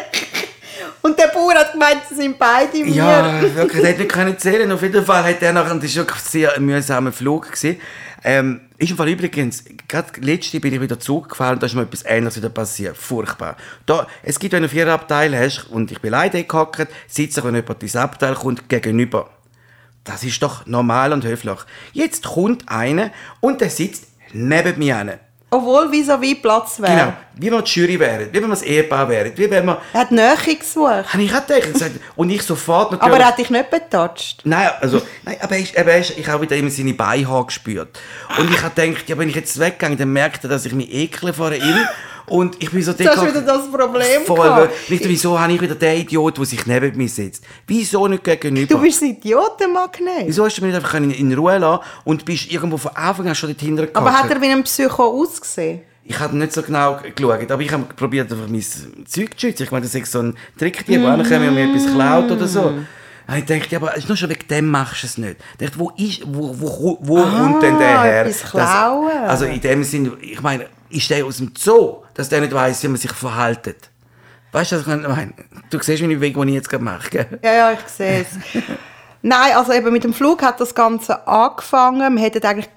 Und 1.04 1.18
der 1.18 1.28
Bauer 1.28 1.54
hat 1.56 1.74
gemeint, 1.74 2.02
sie 2.08 2.16
sind 2.16 2.38
beide 2.38 2.78
mir. 2.78 2.94
Ja, 2.94 3.42
wirklich, 3.56 3.82
der 3.82 4.08
hat 4.08 4.28
nicht 4.28 4.40
zählen. 4.40 4.72
Auf 4.72 4.84
jeden 4.84 5.04
Fall 5.04 5.24
hat 5.24 5.42
er 5.42 5.52
nachher, 5.52 5.74
das 5.74 5.96
war 5.96 6.04
wirklich 6.04 6.20
ein 6.20 6.30
sehr 6.30 6.60
mühsamer 6.60 7.12
Flug. 7.12 7.48
Gewesen. 7.48 7.82
Ähm, 8.24 8.62
ist 8.82 8.90
im 8.90 8.98
Fall 8.98 9.10
übrigens, 9.10 9.64
gerade 9.88 10.20
letzte 10.22 10.60
bin 10.60 10.74
ich 10.74 10.82
wieder 10.82 11.00
Zug 11.00 11.30
gefahren, 11.30 11.60
da 11.60 11.68
ist 11.68 11.76
mir 11.76 11.84
etwas 11.84 12.04
Ähnliches 12.04 12.38
wieder 12.38 12.50
passiert. 12.50 12.98
Furchtbar. 12.98 13.56
Da, 13.86 14.08
es 14.24 14.40
gibt, 14.40 14.54
wenn 14.54 14.64
du 14.64 14.70
vier 14.70 14.88
Abteile 14.88 15.38
hast 15.40 15.66
und 15.66 15.92
ich 15.92 16.02
bin 16.02 16.12
leider 16.12 16.42
gehockt, 16.42 16.88
sitze 17.08 17.40
ich, 17.40 17.46
wenn 17.46 17.54
jemand 17.54 17.84
ins 17.84 17.96
Abteil 17.96 18.34
kommt, 18.34 18.70
gegenüber. 18.70 19.30
Das 20.04 20.24
ist 20.24 20.42
doch 20.42 20.66
normal 20.66 21.14
und 21.14 21.24
höflich. 21.24 21.60
Jetzt 21.94 22.26
kommt 22.26 22.70
einer 22.70 23.12
und 23.40 23.62
der 23.62 23.70
sitzt 23.70 24.08
neben 24.34 24.80
mir. 24.80 24.98
An. 24.98 25.12
Obwohl 25.54 25.92
vis-à-vis 25.92 26.42
Platz 26.42 26.80
wäre. 26.80 26.92
Genau. 26.92 27.14
Wie 27.36 27.52
wir 27.52 27.62
die 27.62 27.72
Jury 27.72 28.00
wären, 28.00 28.30
wie 28.32 28.36
wenn 28.36 28.44
wir 28.44 28.50
das 28.50 28.62
Ehepaar 28.64 29.10
wären, 29.10 29.34
wie 29.36 29.52
wenn 29.52 29.66
wir... 29.66 29.82
Er 29.92 30.00
hat 30.00 30.12
Nähe 30.12 30.56
gesucht. 30.58 31.14
Habe 31.14 31.24
ich 31.24 31.36
auch 31.36 31.46
gedacht. 31.46 31.92
Und 32.16 32.30
ich 32.30 32.42
sofort 32.42 32.92
natürlich... 32.94 33.14
Aber 33.14 33.22
er 33.22 33.28
hat 33.28 33.38
dich 33.38 33.50
nicht 33.50 33.70
betatscht. 33.70 34.42
Nein, 34.46 34.70
also, 34.80 35.02
nein, 35.24 35.36
aber 35.42 35.58
ich, 35.58 35.78
aber 35.78 35.98
ich, 35.98 36.18
ich 36.18 36.28
habe 36.30 36.44
wieder 36.44 36.56
immer 36.56 36.70
seine 36.70 36.94
Beinhaare 36.94 37.48
gespürt. 37.48 38.00
Und 38.38 38.50
ich 38.50 38.64
habe 38.64 38.74
gedacht, 38.74 39.10
ja, 39.10 39.18
wenn 39.18 39.28
ich 39.28 39.36
jetzt 39.36 39.60
weggehe, 39.60 39.94
dann 39.98 40.14
merkt 40.14 40.46
er, 40.46 40.50
dass 40.50 40.66
ich 40.66 40.74
mich 40.74 40.94
ekle 40.94 41.34
vor 41.34 41.52
ihm. 41.52 41.88
Und 42.28 42.62
ich 42.62 42.72
bin 42.72 42.82
so 42.82 42.94
Du 42.94 43.06
hast 43.06 43.26
wieder 43.26 43.42
das 43.42 43.70
Problem 43.70 44.22
Voll, 44.26 44.70
nicht, 44.90 45.08
wieso 45.08 45.40
habe 45.40 45.54
ich 45.54 45.62
wieder 45.62 45.76
den 45.76 46.02
Idiot, 46.02 46.38
der 46.38 46.46
sich 46.46 46.66
neben 46.66 46.96
mir 46.98 47.10
sitzt? 47.10 47.44
Wieso 47.68 48.08
nicht 48.08 48.24
gegenüber? 48.24 48.76
Du 48.76 48.82
bist 48.82 49.02
ein 49.02 49.10
Idiotenmagnet. 49.10 50.28
Wieso 50.28 50.46
hast 50.46 50.58
du 50.58 50.62
mich 50.64 50.74
nicht 50.74 50.84
einfach 50.84 50.96
in, 50.96 51.12
in 51.12 51.34
Ruhe 51.34 51.58
lassen 51.58 51.84
und 52.06 52.26
bist 52.26 52.52
irgendwo 52.52 52.78
von 52.78 52.96
Anfang 52.96 53.28
an 53.28 53.36
schon 53.36 53.50
dort 53.50 53.62
hinten 53.62 53.88
Aber 53.94 54.14
hat 54.14 54.30
er 54.30 54.42
wie 54.42 54.48
ein 54.48 54.64
Psycho 54.64 55.04
ausgesehen? 55.04 55.82
Ich 56.04 56.20
habe 56.20 56.36
nicht 56.36 56.52
so 56.52 56.64
genau 56.64 57.00
geschaut, 57.16 57.52
aber 57.52 57.62
ich 57.62 57.72
habe 57.72 57.84
probiert, 57.96 58.32
einfach 58.32 58.48
mein 58.48 58.62
Zeug 58.62 59.40
zu 59.40 59.48
schützen. 59.48 59.64
Ich 59.64 59.72
meine, 59.72 59.86
das 59.86 59.94
ist 59.94 60.12
so 60.12 60.20
ein 60.20 60.36
Trick, 60.58 60.86
die 60.86 60.98
mm. 60.98 61.04
kommen 61.04 61.48
und 61.48 61.54
mir 61.54 61.70
etwas 61.70 61.94
klaut 61.94 62.32
oder 62.32 62.48
so. 62.48 62.74
Und 63.32 63.38
ich 63.38 63.46
dachte, 63.46 63.76
aber 63.76 63.94
nur 64.08 64.18
schon 64.18 64.30
wegen 64.30 64.48
dem 64.48 64.68
machst 64.68 65.04
du 65.04 65.08
es 65.08 65.18
nicht. 65.18 65.38
Ich 65.60 65.68
dachte, 65.68 65.80
wo, 65.80 65.92
ist, 65.92 66.22
wo, 66.26 66.60
wo, 66.60 66.98
wo 67.02 67.22
kommt 67.22 67.64
denn 67.64 67.78
der 67.78 68.02
her? 68.02 68.26
Ah, 68.26 68.50
klauen. 68.50 69.12
Das, 69.22 69.30
also 69.30 69.46
in 69.46 69.62
dem 69.62 69.84
Sinne, 69.84 70.12
ich 70.22 70.42
meine, 70.42 70.68
ist 70.92 71.10
der 71.10 71.26
aus 71.26 71.38
dem 71.38 71.54
Zoo, 71.58 72.04
dass 72.14 72.30
der 72.30 72.42
nicht 72.42 72.54
weiss, 72.54 72.84
wie 72.84 72.88
man 72.88 72.98
sich 72.98 73.14
verhaltet? 73.14 73.90
Weißt 74.52 74.74
du, 74.74 74.76
was 74.76 74.82
ich 74.82 75.08
meine? 75.08 75.34
Du 75.70 75.80
siehst 75.80 76.02
meinen 76.02 76.20
Weg, 76.20 76.36
den 76.36 76.48
ich 76.50 76.56
jetzt 76.56 76.70
gerade 76.70 76.84
mache. 76.84 77.10
Gell? 77.10 77.40
Ja, 77.44 77.54
ja, 77.54 77.72
ich 77.72 77.88
sehe 77.88 78.22
es. 78.22 78.28
Nein, 79.22 79.56
also 79.56 79.72
eben 79.72 79.92
mit 79.94 80.04
dem 80.04 80.14
Flug 80.14 80.42
hat 80.42 80.60
das 80.60 80.76
Ganze 80.76 81.28
angefangen. 81.28 82.16
Wir 82.16 82.24
hätten 82.24 82.44
eigentlich 82.44 82.70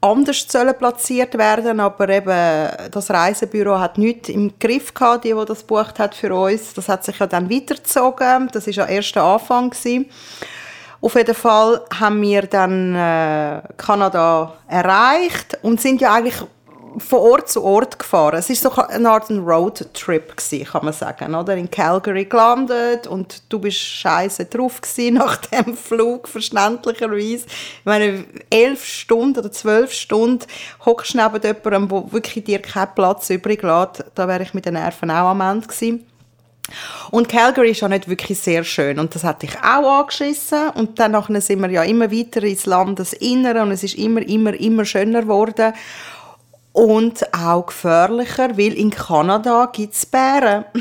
anders 0.00 0.46
sollen 0.48 0.74
platziert 0.76 1.36
werden, 1.36 1.78
aber 1.78 2.08
eben 2.08 2.90
das 2.90 3.10
Reisebüro 3.10 3.78
hat 3.78 3.98
nichts 3.98 4.28
im 4.30 4.58
Griff 4.58 4.94
gehabt, 4.94 5.24
die, 5.24 5.34
die 5.34 5.44
das 5.44 5.62
bucht 5.62 5.98
hat 5.98 6.14
für 6.14 6.34
uns. 6.34 6.74
Das 6.74 6.88
hat 6.88 7.04
sich 7.04 7.18
ja 7.18 7.26
dann 7.26 7.50
weitergezogen. 7.50 8.48
Das 8.52 8.66
ist 8.66 8.76
ja 8.76 8.86
erst 8.86 9.14
der 9.14 9.22
Anfang 9.22 9.70
gewesen. 9.70 10.06
Auf 11.02 11.14
jeden 11.14 11.34
Fall 11.34 11.82
haben 11.98 12.20
wir 12.20 12.42
dann 12.42 12.94
äh, 12.94 13.62
Kanada 13.76 14.54
erreicht 14.68 15.58
und 15.62 15.80
sind 15.80 16.00
ja 16.00 16.12
eigentlich 16.12 16.42
von 16.98 17.18
Ort 17.18 17.48
zu 17.48 17.62
Ort 17.62 17.98
gefahren. 17.98 18.38
Es 18.38 18.50
ist 18.50 18.62
so 18.62 18.70
eine 18.72 19.08
Art 19.08 19.30
Roadtrip 19.30 20.36
gewesen, 20.36 20.64
kann 20.64 20.84
man 20.84 20.94
sagen, 20.94 21.34
oder? 21.34 21.56
In 21.56 21.70
Calgary 21.70 22.24
gelandet 22.24 23.06
und 23.06 23.42
du 23.48 23.58
bist 23.58 23.78
scheiße 23.78 24.46
drauf 24.46 24.80
nach 25.12 25.36
dem 25.36 25.76
Flug, 25.76 26.28
verständlicherweise. 26.28 27.46
Ich 27.46 27.84
meine, 27.84 28.24
elf 28.50 28.84
Stunden 28.84 29.38
oder 29.38 29.52
zwölf 29.52 29.92
Stunden 29.92 30.46
hockst 30.84 31.14
neben 31.14 31.42
jemandem, 31.42 31.90
wo 31.90 32.12
wirklich 32.12 32.44
dir 32.44 32.60
keinen 32.60 32.94
Platz 32.94 33.30
übrig 33.30 33.62
lässt. 33.62 34.04
Da 34.14 34.26
wäre 34.28 34.42
ich 34.42 34.54
mit 34.54 34.66
den 34.66 34.74
Nerven 34.74 35.10
auch 35.10 35.30
am 35.30 35.40
Ende 35.40 35.66
gewesen. 35.66 36.06
Und 37.10 37.28
Calgary 37.28 37.70
ist 37.70 37.80
ja 37.80 37.88
nicht 37.88 38.08
wirklich 38.08 38.38
sehr 38.38 38.62
schön 38.62 38.98
und 38.98 39.14
das 39.14 39.24
hat 39.24 39.42
dich 39.42 39.56
auch 39.58 40.00
angeschissen 40.00 40.70
und 40.70 40.98
dann 41.00 41.40
sind 41.40 41.60
wir 41.60 41.70
ja 41.70 41.82
immer 41.82 42.12
weiter 42.12 42.42
ins 42.44 42.66
Landesinnere 42.66 43.62
und 43.62 43.72
es 43.72 43.82
ist 43.82 43.96
immer, 43.96 44.22
immer, 44.22 44.54
immer 44.54 44.84
schöner 44.84 45.22
geworden 45.22 45.72
und 46.72 47.34
auch 47.34 47.66
gefährlicher, 47.66 48.56
weil 48.56 48.72
in 48.74 48.90
Kanada 48.90 49.68
gibt 49.72 49.94
es 49.94 50.06
Bären. 50.06 50.64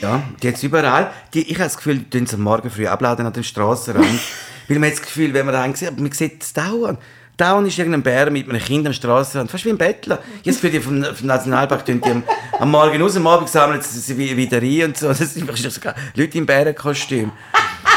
Ja, 0.00 0.22
die 0.42 0.46
jetzt 0.46 0.62
überall. 0.62 1.10
Die, 1.34 1.42
ich 1.42 1.54
habe 1.56 1.64
das 1.64 1.76
Gefühl, 1.76 1.98
die 1.98 2.08
tun 2.18 2.26
sie 2.26 2.36
am 2.36 2.42
Morgen 2.42 2.70
früh 2.70 2.86
abladen 2.86 3.26
an 3.26 3.32
dem 3.32 3.42
Strassenrand. 3.42 4.06
weil 4.68 4.78
man 4.78 4.88
hat 4.88 4.96
das 4.96 5.02
Gefühl, 5.02 5.34
wenn 5.34 5.44
man 5.46 5.54
da 5.54 5.76
sieht, 5.76 5.98
man 5.98 6.10
sieht 6.12 6.42
es 6.42 6.52
dauernd. 6.54 6.98
Dauernd 7.36 7.68
ist 7.68 7.78
irgendein 7.78 8.02
Bär 8.02 8.30
mit 8.30 8.48
einem 8.48 8.60
Kind 8.60 8.86
am 8.86 8.92
Strassenrand, 8.94 9.50
fast 9.50 9.64
wie 9.66 9.70
ein 9.70 9.76
Bettler. 9.78 10.20
Jetzt 10.44 10.60
für 10.60 10.70
die 10.70 10.80
vom, 10.80 11.02
vom 11.04 11.26
Nationalpark 11.26 11.84
tun 11.84 12.00
die 12.00 12.10
am, 12.10 12.22
am 12.58 12.70
Morgen 12.70 13.00
raus, 13.02 13.16
am 13.16 13.26
Abend 13.26 13.48
sammeln 13.50 13.82
sie 13.82 13.98
sie 13.98 14.16
wie- 14.16 14.34
wieder 14.36 14.62
rein 14.62 14.84
und 14.88 14.96
so. 14.96 15.08
Das 15.08 15.18
sind 15.18 15.46
wahrscheinlich 15.46 15.74
sogar 15.74 15.94
Leute 16.14 16.38
im 16.38 16.46
Bärenkostüm. 16.46 17.30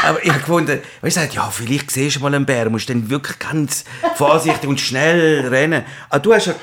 Aber 0.08 0.22
ich 0.24 0.30
habe 0.30 0.40
gefunden, 0.40 0.80
weißt 1.02 1.16
du, 1.18 1.20
ja, 1.32 1.50
vielleicht 1.50 1.90
siehst 1.90 2.16
du 2.16 2.20
mal 2.20 2.34
einen 2.34 2.46
Bär, 2.46 2.70
musst 2.70 2.88
dann 2.88 3.10
wirklich 3.10 3.38
ganz 3.38 3.84
vorsichtig 4.14 4.68
und 4.68 4.80
schnell 4.80 5.46
rennen. 5.48 5.84
Aber 6.08 6.20
du 6.20 6.32
hast 6.32 6.46
ja, 6.46 6.54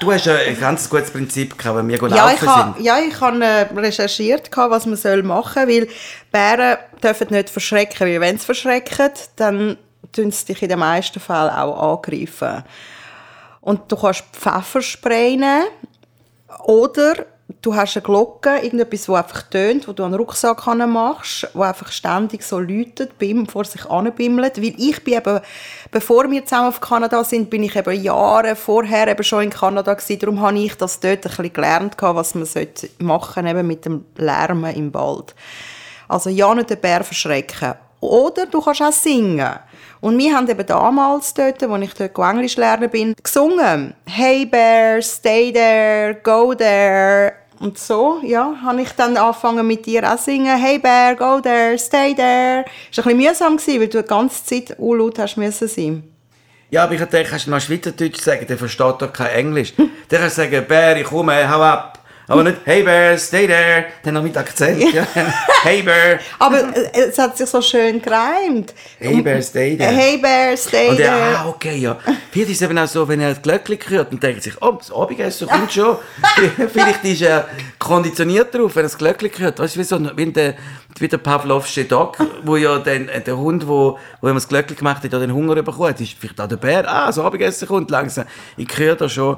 du 0.00 0.10
hast 0.10 0.26
ein 0.26 0.58
ganz 0.58 0.88
gutes 0.88 1.10
Prinzip 1.10 1.58
gehabt, 1.58 1.76
wenn 1.76 1.88
wir 1.88 1.98
Ja, 2.00 2.06
laufen 2.06 2.34
ich 2.34 2.48
habe 2.48 2.74
sind. 2.76 2.84
ja, 2.86 2.98
ich 2.98 3.20
hab, 3.20 3.34
äh, 3.40 3.66
recherchiert, 3.76 4.50
was 4.56 4.86
man 4.86 4.96
soll 4.96 5.22
machen 5.22 5.66
soll, 5.66 5.68
weil 5.68 5.88
Bären 6.32 6.78
dürfen 7.02 7.26
nicht 7.30 7.50
verschrecken, 7.50 8.06
weil 8.08 8.20
wenn 8.20 8.38
sie 8.38 8.46
verschrecken, 8.46 9.10
dann 9.36 9.76
tun 10.12 10.30
sie 10.30 10.46
dich 10.46 10.62
in 10.62 10.70
den 10.70 10.78
meisten 10.78 11.20
Fällen 11.20 11.50
auch 11.50 11.98
angreifen. 11.98 12.64
Und 13.60 13.90
du 13.92 13.96
kannst 13.96 14.24
Pfefferspray 14.32 15.36
nehmen 15.36 15.64
oder 16.64 17.26
du 17.60 17.74
hast 17.74 17.96
eine 17.96 18.02
Glocke, 18.02 18.58
irgendetwas, 18.62 19.06
das 19.06 19.16
einfach 19.16 19.42
tönt, 19.42 19.86
wo 19.86 19.92
du 19.92 20.02
den 20.02 20.14
Rucksack 20.14 20.66
machst, 20.86 21.48
wo 21.54 21.62
einfach 21.62 21.90
ständig 21.90 22.42
so 22.42 22.58
läutet, 22.58 23.18
bim, 23.18 23.46
vor 23.46 23.64
sich 23.64 23.84
anbimmelt. 23.86 24.58
Weil 24.58 24.74
ich 24.78 25.02
bin 25.04 25.14
eben, 25.14 25.40
bevor 25.90 26.30
wir 26.30 26.44
zusammen 26.44 26.68
auf 26.68 26.80
Kanada 26.80 27.22
sind, 27.24 27.50
bin 27.50 27.62
ich 27.62 27.76
eben 27.76 28.02
Jahre 28.02 28.56
vorher 28.56 29.08
eben 29.08 29.24
schon 29.24 29.44
in 29.44 29.50
Kanada 29.50 29.94
gewesen. 29.94 30.18
Darum 30.18 30.40
habe 30.40 30.58
ich 30.58 30.76
das 30.76 31.00
dort 31.00 31.18
ein 31.18 31.22
bisschen 31.22 31.52
gelernt, 31.52 31.96
was 31.98 32.34
man 32.34 32.46
machen 32.98 33.44
sollte, 33.44 33.48
eben 33.48 33.66
mit 33.66 33.84
dem 33.84 34.04
Lärmen 34.16 34.74
im 34.74 34.94
Wald. 34.94 35.34
Also 36.08 36.30
ja 36.30 36.54
nicht 36.54 36.70
den 36.70 36.80
Bär 36.80 37.04
verschrecken. 37.04 37.74
oder 38.00 38.46
du 38.46 38.60
kannst 38.60 38.82
auch 38.82 38.92
singen. 38.92 39.58
Und 40.04 40.18
wir 40.18 40.36
haben 40.36 40.46
eben 40.50 40.66
damals 40.66 41.32
dort, 41.32 41.62
als 41.62 41.82
ich 41.82 41.94
dort 41.94 42.18
Englisch 42.18 42.58
lernen 42.58 42.90
bin, 42.90 43.14
gesungen. 43.22 43.94
Hey 44.04 44.44
Bear, 44.44 45.00
stay 45.00 45.50
there, 45.50 46.16
go 46.22 46.52
there. 46.54 47.32
Und 47.58 47.78
so, 47.78 48.20
ja, 48.22 48.54
habe 48.62 48.82
ich 48.82 48.90
dann 48.90 49.16
angefangen 49.16 49.66
mit 49.66 49.86
dir 49.86 50.04
auch 50.04 50.18
singen. 50.18 50.60
Hey 50.60 50.78
Bear, 50.78 51.14
go 51.14 51.40
there, 51.40 51.78
stay 51.78 52.14
there. 52.14 52.66
Es 52.92 52.98
war 52.98 53.06
ein 53.06 53.16
bisschen 53.16 53.30
mühsam, 53.30 53.56
gewesen, 53.56 53.80
weil 53.80 53.88
du 53.88 54.02
die 54.02 54.06
ganze 54.06 54.44
Zeit 54.44 54.76
laut 54.78 55.18
hast 55.18 55.38
müssen 55.38 55.68
sein. 55.68 56.04
Ja, 56.68 56.84
aber 56.84 56.92
ich 56.92 57.00
dachte, 57.00 57.24
kannst 57.24 57.46
du 57.46 57.50
mal 57.50 57.62
Schweizerdeutsch 57.62 58.20
sagen, 58.20 58.46
der 58.46 58.58
versteht 58.58 59.00
doch 59.00 59.10
kein 59.10 59.30
Englisch. 59.30 59.72
Der 60.10 60.18
kann 60.18 60.28
sagen, 60.28 60.66
Bär, 60.68 60.98
ich 60.98 61.04
komme, 61.04 61.50
hau 61.50 61.62
ab. 61.62 61.93
Aber 62.26 62.42
nicht, 62.42 62.56
hey 62.64 62.82
Bear, 62.82 63.18
stay 63.18 63.46
there. 63.46 63.86
Dann 64.02 64.14
noch 64.14 64.22
mit 64.22 64.36
Akzent. 64.36 64.80
Ja. 64.94 65.06
hey 65.62 65.82
Bear. 65.82 66.18
Aber 66.38 66.74
äh, 66.74 67.08
es 67.08 67.18
hat 67.18 67.36
sich 67.36 67.48
so 67.48 67.60
schön 67.60 68.00
gereimt. 68.00 68.72
Hey 68.98 69.20
Bear, 69.20 69.42
stay 69.42 69.76
there. 69.76 69.90
Hey 69.90 70.16
Bear, 70.16 70.56
stay 70.56 70.88
Und 70.88 70.96
there. 70.96 71.08
er, 71.08 71.40
ah, 71.40 71.48
okay, 71.48 71.76
ja. 71.76 71.98
Vielleicht 72.30 72.50
ist 72.50 72.62
es 72.62 72.62
eben 72.62 72.78
auch 72.78 72.86
so, 72.86 73.06
wenn 73.06 73.20
er 73.20 73.30
das 73.34 73.42
Glöckchen 73.42 73.78
hört 73.88 74.12
und 74.12 74.22
denkt 74.22 74.42
sich, 74.42 74.54
oh, 74.62 74.72
das 74.72 74.90
Abendessen 74.90 75.48
kommt 75.48 75.72
schon. 75.72 75.96
Vielleicht 76.72 77.04
ist 77.04 77.22
er 77.22 77.46
konditioniert 77.78 78.54
darauf, 78.54 78.74
wenn 78.74 78.84
er 78.84 78.88
das 78.88 78.96
Glöckchen 78.96 79.44
hört. 79.44 79.58
Weißt 79.58 79.76
du, 79.76 79.80
wie, 79.80 79.84
so, 79.84 80.16
wie 80.16 80.32
der, 80.32 80.54
wie 80.98 81.08
der 81.08 81.18
Pavlovsche 81.18 81.84
Dog, 81.84 82.16
wo 82.42 82.56
ja 82.56 82.78
den, 82.78 83.08
äh, 83.10 83.20
der 83.20 83.36
Hund, 83.36 83.68
wo, 83.68 83.98
wo 84.22 84.26
er 84.28 84.34
das 84.34 84.48
Glöckchen 84.48 84.76
gemacht 84.76 85.04
hat, 85.04 85.12
ja 85.12 85.18
den 85.18 85.34
Hunger 85.34 85.54
bekommen 85.62 85.94
ist 85.98 86.16
vielleicht 86.18 86.40
auch 86.40 86.48
der 86.48 86.56
Bär. 86.56 86.88
Ah, 86.88 87.06
das 87.08 87.18
Abendessen 87.18 87.68
kommt 87.68 87.90
langsam. 87.90 88.24
Ich 88.56 88.68
höre 88.78 88.96
da 88.96 89.08
schon. 89.08 89.36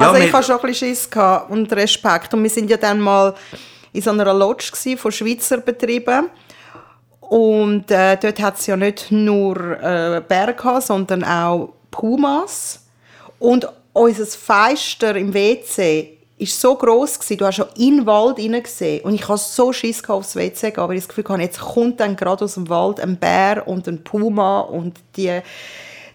Ja, 0.00 0.12
also 0.12 0.22
ich 0.22 0.32
hatte 0.32 0.46
schon 0.46 0.56
ein 0.56 0.62
bisschen 0.62 0.88
Schiss 0.88 1.10
gehabt 1.10 1.50
und 1.50 1.72
Respekt. 1.72 2.32
Und 2.32 2.42
wir 2.42 2.50
sind 2.50 2.70
ja 2.70 2.76
dann 2.76 3.00
mal 3.00 3.34
in 3.92 4.02
so 4.02 4.10
einer 4.10 4.32
Lodge 4.32 4.70
von 4.96 5.12
Schweizer 5.12 5.58
Betrieben. 5.58 6.30
Und 7.20 7.90
äh, 7.90 8.16
dort 8.16 8.40
hat 8.40 8.58
es 8.58 8.66
ja 8.66 8.76
nicht 8.76 9.10
nur 9.10 9.56
äh, 9.80 10.22
gehabt, 10.26 10.82
sondern 10.82 11.22
auch 11.22 11.74
Pumas. 11.90 12.86
Und 13.38 13.68
unser 13.92 14.26
Feister 14.26 15.14
im 15.16 15.32
WC 15.32 16.16
ist 16.38 16.58
so 16.58 16.74
groß 16.74 17.18
gsi, 17.18 17.36
du 17.36 17.44
hast 17.44 17.56
schon 17.56 17.68
in 17.76 17.98
den 17.98 18.06
Wald 18.06 18.38
hineingesehen. 18.38 19.02
Und 19.02 19.14
ich 19.14 19.28
hatte 19.28 19.42
so 19.42 19.72
Schiss 19.72 20.02
aufs 20.08 20.34
WC 20.34 20.70
gehen, 20.70 20.88
weil 20.88 20.96
ich 20.96 21.06
das 21.06 21.08
Gefühl 21.08 21.28
hatte, 21.28 21.42
jetzt 21.42 21.60
kommt 21.60 22.00
dann 22.00 22.16
gerade 22.16 22.44
aus 22.44 22.54
dem 22.54 22.68
Wald 22.70 22.98
ein 22.98 23.16
Bär 23.16 23.68
und 23.68 23.86
ein 23.86 24.02
Puma 24.02 24.60
und 24.60 24.98
die 25.16 25.40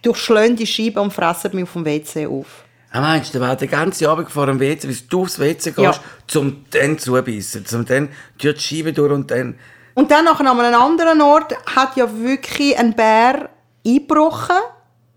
durchschlagen 0.02 0.56
die 0.56 0.68
Scheibe 0.68 1.00
und 1.02 1.14
fressen 1.14 1.52
mich 1.54 1.64
auf 1.64 1.74
dem 1.74 1.86
WC 1.86 2.26
auf. 2.26 2.65
Ah, 2.96 3.02
meinst 3.02 3.34
du, 3.34 3.40
der 3.40 3.48
war 3.50 3.56
den 3.58 3.70
ganzen 3.70 4.08
Abend 4.08 4.32
vor 4.32 4.46
dem 4.46 4.58
WC, 4.58 4.88
bis 4.88 5.06
du 5.06 5.24
aufs 5.24 5.38
WC 5.38 5.72
gehst, 5.72 5.78
Ja. 5.78 5.94
zum 6.28 6.64
dann 6.72 6.98
zubeissen, 6.98 7.66
zum 7.66 7.84
dann 7.84 8.08
die 8.42 8.58
Scheibe 8.58 8.94
durch 8.94 9.12
und 9.12 9.30
dann... 9.32 9.60
Und 9.96 10.12
dann 10.12 10.24
nachher 10.24 10.50
an 10.50 10.58
einem 10.62 10.82
anderen 10.82 11.22
Ort 11.22 11.54
hat 11.76 11.98
ja 11.98 12.08
wirklich 12.18 12.78
ein 12.78 12.96
Bär 12.96 13.50
eingebrochen, 13.86 14.56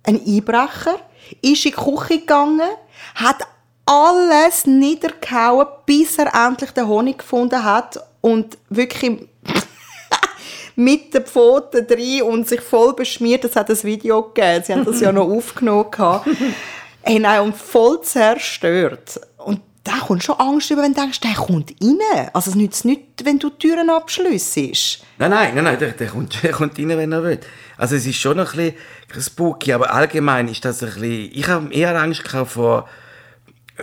ein 0.05 0.21
Einbrecher, 0.27 0.97
ist 1.41 1.67
in 1.67 1.71
die 1.71 1.73
Küche 1.73 2.19
gegangen, 2.19 2.69
hat 3.15 3.47
alles 3.87 4.67
niedergehauen, 4.67 5.69
bis 5.87 6.19
er 6.19 6.35
endlich 6.47 6.73
den 6.73 6.89
Honig 6.89 7.19
gefunden 7.19 7.63
hat 7.63 8.01
und 8.21 8.59
wirklich 8.71 9.29
mit 10.75 11.15
den 11.15 11.25
Pfoten 11.25 11.87
drin 11.87 12.23
und 12.23 12.49
sich 12.49 12.61
voll 12.61 12.93
beschmiert. 12.95 13.45
Es 13.45 13.55
hat 13.55 13.71
ein 13.71 13.83
Video 13.85 14.23
gegeben, 14.23 14.65
sie 14.65 14.73
haben 14.73 14.85
das 14.85 15.01
ja 15.01 15.13
noch 15.13 15.29
aufgenommen. 15.31 15.87
Nein, 17.09 17.41
und 17.41 17.57
voll 17.57 18.03
zerstört. 18.03 19.21
Und 19.39 19.61
da 19.85 19.99
kommt 19.99 20.23
schon 20.23 20.39
Angst 20.39 20.71
über, 20.71 20.83
wenn 20.83 20.93
du 20.93 21.01
denkst, 21.01 21.21
der 21.21 21.35
kommt 21.35 21.75
rein. 21.83 22.29
Also 22.33 22.51
es 22.51 22.57
nützt 22.57 22.85
nichts, 22.85 23.25
wenn 23.25 23.39
du 23.39 23.51
die 23.51 23.69
Türen 23.69 23.89
abschliessest. 23.89 25.03
Nein, 25.17 25.31
nein, 25.31 25.55
nein, 25.55 25.65
nein 25.65 25.79
der, 25.79 25.93
der, 25.93 26.09
kommt, 26.09 26.43
der 26.43 26.53
kommt 26.53 26.79
rein, 26.79 26.89
wenn 26.89 27.13
er 27.13 27.23
will. 27.23 27.41
Also 27.77 27.97
es 27.97 28.07
ist 28.07 28.17
schon 28.17 28.39
ein 28.39 28.47
bisschen 28.47 28.75
spooky, 29.19 29.73
aber 29.73 29.93
allgemein 29.93 30.49
ist 30.49 30.65
das 30.65 30.83
ein 30.83 30.91
bisschen... 30.91 31.31
Ich 31.33 31.49
habe 31.49 31.73
eher 31.73 31.99
Angst 31.99 32.29
vor, 32.29 32.47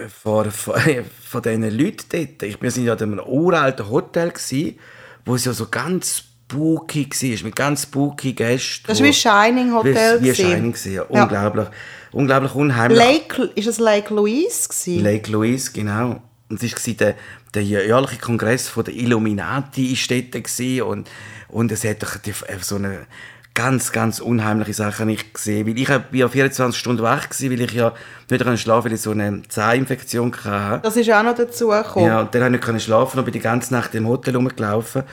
vor, 0.07 0.51
vor, 0.51 0.75
vor 1.25 1.41
diesen 1.41 1.77
Leuten 1.77 2.05
dort. 2.11 2.43
Ich, 2.43 2.61
wir 2.61 2.71
sind 2.71 2.85
ja 2.85 2.93
in 2.93 3.01
einem 3.01 3.19
uralten 3.19 3.89
Hotel, 3.89 4.29
gewesen, 4.29 4.77
wo 5.25 5.35
es 5.35 5.45
ja 5.45 5.53
so 5.53 5.67
ganz 5.69 6.23
spooky 6.47 7.09
war, 7.09 7.45
mit 7.45 7.55
ganz 7.55 7.83
spooky 7.83 8.33
Gästen. 8.33 8.85
Das 8.87 8.99
war 8.99 9.07
wie 9.07 9.13
Shining 9.13 9.73
Hotel 9.73 10.21
Wie, 10.21 10.29
wie. 10.29 10.35
Shining, 10.35 10.71
gewesen, 10.71 10.93
ja. 10.93 11.05
Ja. 11.11 11.23
Unglaublich, 11.23 11.67
unglaublich 12.11 12.55
unheimlich. 12.55 12.99
Lake, 12.99 13.51
ist 13.55 13.67
es 13.67 13.79
Lake 13.79 14.13
Louise 14.13 14.69
gewesen? 14.69 15.03
Lake 15.03 15.31
Louise, 15.31 15.71
genau. 15.73 16.21
Und 16.49 16.61
es 16.61 16.87
war 16.87 16.93
der, 16.93 17.15
der 17.53 17.63
jährliche 17.63 18.19
Kongress 18.19 18.67
von 18.67 18.83
der 18.83 18.93
Illuminati 18.93 19.97
dort 20.09 20.31
gewesen 20.31 20.81
und, 20.83 21.09
und 21.49 21.71
es 21.71 21.83
hat 21.83 22.03
doch 22.03 22.15
äh, 22.15 22.57
so 22.61 22.75
eine 22.75 23.07
ganz, 23.55 23.91
ganz 23.91 24.19
unheimliche 24.19 24.73
Sache 24.73 25.09
ich 25.09 25.33
gesehen. 25.33 25.65
Weil 25.65 25.79
ich 25.79 25.87
ja 25.87 26.29
24 26.29 26.79
Stunden 26.79 27.01
wach 27.01 27.29
gewesen, 27.29 27.51
weil 27.51 27.61
ich 27.61 27.71
ja 27.71 27.93
nicht 28.29 28.43
schlafen 28.43 28.65
konnte, 28.65 28.85
weil 28.85 28.93
ich 28.93 29.01
so 29.01 29.11
eine 29.11 29.41
Zahninfektion 29.47 30.35
hatte. 30.43 30.81
Das 30.83 30.95
ist 30.95 31.09
auch 31.11 31.23
noch 31.23 31.35
dazu 31.35 31.69
gekommen. 31.69 32.05
Ja, 32.05 32.21
und 32.21 32.35
dann 32.35 32.51
konnte 32.51 32.67
ich 32.67 32.73
nicht 32.73 32.83
schlafen 32.83 33.17
und 33.17 33.25
bin 33.25 33.31
die 33.31 33.39
ganze 33.39 33.73
Nacht 33.73 33.95
im 33.95 34.07
Hotel 34.07 34.35
rumgelaufen. 34.35 35.03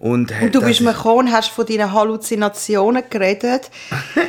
Und, 0.00 0.32
Und 0.40 0.54
du 0.54 0.62
bist 0.62 0.80
mir 0.80 0.94
gekommen 0.94 1.30
hast 1.30 1.50
von 1.50 1.66
deinen 1.66 1.92
Halluzinationen 1.92 3.02
geredet. 3.10 3.70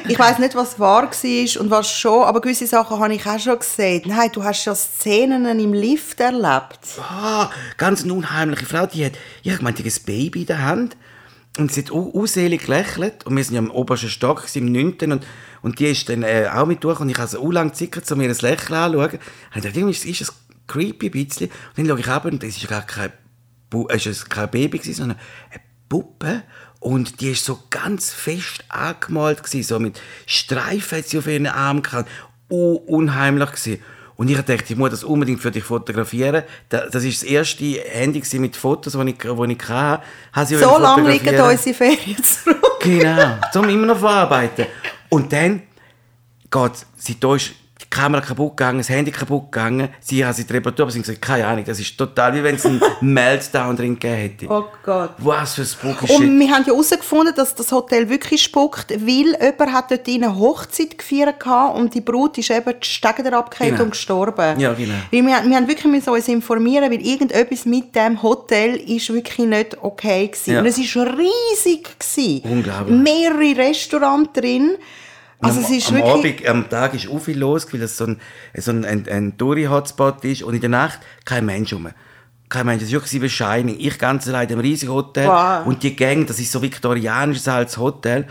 Ich 0.05 0.19
weiß 0.19 0.39
nicht, 0.39 0.53
was 0.53 0.77
wahr 0.79 1.03
war 1.03 1.61
und 1.61 1.69
was 1.71 1.89
schon, 1.89 2.23
aber 2.23 2.41
gewisse 2.41 2.67
Sachen 2.67 2.99
habe 2.99 3.13
ich 3.13 3.25
auch 3.25 3.39
schon 3.39 3.57
gesehen. 3.57 4.01
Nein, 4.05 4.29
du 4.33 4.43
hast 4.43 4.65
ja 4.65 4.75
Szenen 4.75 5.59
im 5.59 5.71
Lift 5.71 6.19
erlebt. 6.19 6.79
ah, 6.99 7.49
ganz 7.77 8.03
eine 8.03 8.13
unheimliche 8.13 8.65
Frau, 8.65 8.85
die 8.85 9.05
hat, 9.05 9.13
ich 9.43 9.51
hab 9.51 9.59
gemeint, 9.59 9.79
die 9.79 9.83
hat 9.83 9.93
ein 9.93 10.05
Baby 10.05 10.41
in 10.41 10.47
der 10.47 10.65
Hand 10.65 10.97
und 11.57 11.71
sie 11.71 11.83
hat 11.83 11.91
unselig 11.91 12.65
gelächelt 12.65 13.25
und 13.25 13.37
wir 13.37 13.43
sind 13.43 13.55
ja 13.55 13.59
im 13.59 13.71
obersten 13.71 14.09
Stock, 14.09 14.43
im 14.53 14.71
9. 14.73 14.97
Und, 15.11 15.25
und 15.61 15.79
die 15.79 15.85
ist 15.85 16.09
dann 16.09 16.23
äh, 16.23 16.49
auch 16.53 16.65
mit 16.65 16.83
durch 16.83 16.99
und 16.99 17.09
ich 17.09 17.17
habe 17.17 17.29
so 17.29 17.49
lange 17.49 17.71
Zeit, 17.71 18.11
um 18.11 18.17
mir 18.17 18.27
das 18.27 18.41
Lächeln 18.41 18.77
anzuschauen. 18.77 19.19
Und 19.55 19.65
ich 19.65 19.71
dachte, 19.71 19.89
ist, 19.89 20.05
ist 20.05 20.21
das 20.21 20.33
creepy 20.67 21.07
ein 21.07 21.11
bisschen. 21.11 21.47
Und 21.47 21.77
dann 21.77 21.87
schaue 21.87 21.99
ich 21.99 22.07
ab 22.07 22.25
und 22.25 22.43
es 22.43 22.57
ist 22.57 22.63
ja 22.63 22.69
gar 22.69 22.81
kein, 22.81 23.11
es 23.89 24.05
ist 24.05 24.29
kein 24.29 24.49
Baby, 24.51 24.79
sondern 24.93 25.17
eine 25.49 25.61
Puppe. 25.89 26.43
Und 26.79 27.21
die 27.21 27.29
ist 27.31 27.45
so 27.45 27.59
ganz 27.69 28.11
fest 28.11 28.63
angemalt, 28.69 29.41
so 29.45 29.79
mit 29.79 30.01
Streifen 30.25 30.97
hat 30.97 31.07
sie 31.07 31.17
auf 31.19 31.27
ihren 31.27 31.45
Arm 31.47 31.81
gehabt. 31.83 32.09
Oh, 32.49 32.73
unheimlich 32.87 33.51
gewesen. 33.51 33.81
Und 34.15 34.29
ich 34.29 34.37
dachte, 34.37 34.65
ich 34.67 34.75
muss 34.75 34.89
das 34.91 35.03
unbedingt 35.03 35.41
für 35.41 35.51
dich 35.51 35.63
fotografieren. 35.63 36.43
Da- 36.69 36.87
Das 36.89 37.03
ist 37.03 37.21
das 37.23 37.29
erste 37.29 37.63
Handy 37.65 38.21
mit 38.39 38.55
Fotos, 38.55 38.93
die 38.93 39.09
ich, 39.09 39.17
die 39.17 39.27
ich 39.27 39.69
hatte. 39.69 40.03
Habe 40.33 40.45
sie 40.45 40.57
So 40.57 40.77
lange 40.77 41.09
liegen 41.11 41.41
unsere 41.41 41.73
Ferien 41.75 42.23
zurück. 42.23 42.57
Genau, 42.81 43.37
zum 43.53 43.69
immer 43.69 43.85
noch 43.87 43.99
verarbeiten. 43.99 44.65
Und 45.09 45.31
dann 45.33 45.61
geht 46.51 46.71
sie 46.97 47.19
da 47.19 47.35
ist 47.35 47.51
die 47.81 47.89
Kamera 47.89 48.21
kaputt 48.21 48.57
gegangen, 48.57 48.77
das 48.79 48.89
Handy 48.89 49.11
kaputt 49.11 49.51
gegangen. 49.51 49.89
Sie 49.99 50.25
hat 50.25 50.35
sie 50.35 50.45
die 50.45 50.53
Reparatur, 50.53 50.83
aber 50.83 50.91
sie 50.91 50.99
hat 50.99 51.05
gesagt, 51.05 51.21
keine 51.21 51.47
Ahnung, 51.47 51.63
das 51.65 51.79
ist 51.79 51.97
total 51.97 52.33
wie 52.35 52.43
wenn 52.43 52.55
es 52.55 52.65
einen 52.65 52.81
Meltdown 53.01 53.75
drin 53.75 53.95
gegeben 53.99 54.15
hätte. 54.15 54.45
Oh 54.49 54.65
Gott. 54.83 55.11
Was 55.17 55.55
für 55.55 55.65
spooky 55.65 56.07
Shit. 56.07 56.17
Und 56.19 56.39
wir 56.39 56.49
haben 56.51 56.63
ja 56.65 56.73
herausgefunden, 56.73 57.33
dass 57.35 57.55
das 57.55 57.71
Hotel 57.71 58.09
wirklich 58.09 58.41
spuckt, 58.43 58.91
weil 58.91 59.35
jemand 59.41 59.73
hat 59.73 59.91
dort 59.91 60.07
eine 60.07 60.37
Hochzeit 60.37 60.97
gefeiert 60.97 61.35
und 61.75 61.93
die 61.93 62.01
Brut 62.01 62.37
ist 62.37 62.51
eben 62.51 62.73
die 62.81 62.87
Stege 62.87 63.35
abgekehrt 63.35 63.71
Genau. 63.71 63.83
und 63.83 63.91
gestorben. 63.91 64.59
Ja, 64.59 64.73
genau. 64.73 64.93
Weil 65.11 65.21
wir, 65.21 65.49
wir 65.49 65.55
haben 65.55 65.67
wirklich 65.67 65.85
müssen 65.91 66.09
uns 66.09 66.27
informieren, 66.27 66.91
weil 66.91 67.05
irgendetwas 67.05 67.65
mit 67.65 67.95
dem 67.95 68.21
Hotel 68.21 68.75
ist 68.75 69.11
wirklich 69.13 69.47
nicht 69.47 69.77
okay 69.81 70.27
gewesen. 70.27 70.53
Ja. 70.53 70.59
Und 70.59 70.65
es 70.67 70.77
war 70.95 71.07
riesig. 71.17 71.87
Gewesen. 71.99 72.41
Unglaublich. 72.43 72.97
Mehrere 72.99 73.57
Restaurants 73.57 74.31
drin. 74.33 74.71
Also 75.41 75.59
am, 75.59 75.65
es 75.65 75.71
ist 75.71 75.89
am 75.89 75.95
wirklich... 75.95 76.47
Abend, 76.49 76.65
am 76.65 76.69
Tag 76.69 76.93
ist 76.93 77.09
auch 77.09 77.19
viel 77.19 77.37
los, 77.37 77.71
weil 77.73 77.81
es 77.81 77.97
so 77.97 78.05
ein, 78.05 78.19
so 78.55 78.71
ein, 78.71 78.85
ein, 78.85 79.07
ein 79.07 79.37
Touri-Hotspot 79.37 80.23
ist. 80.25 80.43
Und 80.43 80.53
in 80.53 80.61
der 80.61 80.69
Nacht 80.69 80.99
kein 81.25 81.45
Mensch 81.45 81.73
rum. 81.73 81.89
Kein 82.49 82.65
Mensch. 82.65 82.79
Das 82.79 82.89
ist 82.89 82.93
wirklich 82.93 83.21
wie 83.21 83.29
Shining. 83.29 83.75
Ich 83.79 83.97
ganz 83.97 84.27
allein 84.27 84.47
in 84.47 84.53
einem 84.53 84.61
riesigen 84.61 84.91
Hotel. 84.91 85.27
Wow. 85.27 85.65
Und 85.65 85.83
die 85.83 85.95
Gang, 85.95 86.25
das 86.27 86.39
ist 86.39 86.51
so 86.51 86.61
viktorianisch 86.61 87.47
als 87.47 87.77
Hotel. 87.77 88.27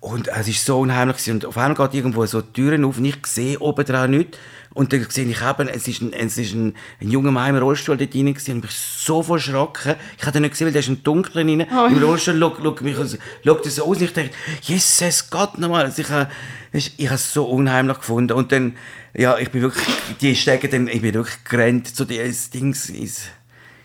Und 0.00 0.28
es 0.28 0.48
ist 0.48 0.64
so 0.64 0.80
unheimlich. 0.80 1.16
gewesen. 1.16 1.34
Und 1.34 1.46
auf 1.46 1.58
einmal 1.58 1.74
geht 1.74 1.94
irgendwo 1.98 2.24
so 2.26 2.42
Türen 2.42 2.84
auf 2.84 2.98
und 2.98 3.04
ich 3.04 3.26
sehe 3.26 3.58
oben 3.58 3.84
dran 3.84 4.10
nichts. 4.10 4.38
Und 4.76 4.92
dann 4.92 5.06
sehe 5.08 5.24
ich 5.24 5.40
eben, 5.40 5.68
es 5.68 5.88
ist 5.88 6.02
ein, 6.02 6.12
es 6.12 6.36
ist 6.36 6.52
ein, 6.52 6.74
ein 7.00 7.10
junger 7.10 7.30
Mann 7.30 7.56
im 7.56 7.62
Rollstuhl 7.62 7.96
dort 7.96 8.12
drin 8.12 8.26
gewesen. 8.26 8.56
und 8.56 8.58
ich 8.58 8.62
bin 8.64 8.70
so 8.70 9.22
verschrocken. 9.22 9.94
Ich 10.18 10.26
hatte 10.26 10.38
nicht 10.38 10.50
gesehen, 10.50 10.66
weil 10.66 10.72
der 10.72 10.80
ist 10.80 10.88
im 10.88 11.02
Dunkeln 11.02 11.48
rein. 11.48 11.66
Im 11.90 12.02
Rollstuhl 12.02 12.38
schaut, 12.38 12.58
schaut 12.62 12.82
mich 12.82 12.98
aus, 12.98 13.16
schaut 13.42 13.64
das 13.64 13.76
so 13.76 13.84
aus 13.84 13.96
und 13.96 14.02
ich 14.02 14.12
dachte, 14.12 14.30
Jesus 14.60 15.30
Gott 15.30 15.56
nochmal. 15.56 15.86
Also 15.86 16.02
ich 16.02 16.10
habe, 16.10 16.30
ich, 16.72 16.92
ich 16.98 17.06
habe 17.06 17.14
es 17.14 17.32
so 17.32 17.46
unheimlich 17.46 17.96
gefunden. 17.96 18.34
Und 18.34 18.52
dann, 18.52 18.76
ja, 19.14 19.38
ich 19.38 19.50
bin 19.50 19.62
wirklich, 19.62 19.86
die 20.20 20.36
Stege 20.36 20.68
dann, 20.68 20.88
ich 20.88 21.00
bin 21.00 21.14
wirklich 21.14 21.42
gerannt 21.44 21.96
zu 21.96 22.04
dieses 22.04 22.50
Dings, 22.50 22.90
ins, 22.90 23.30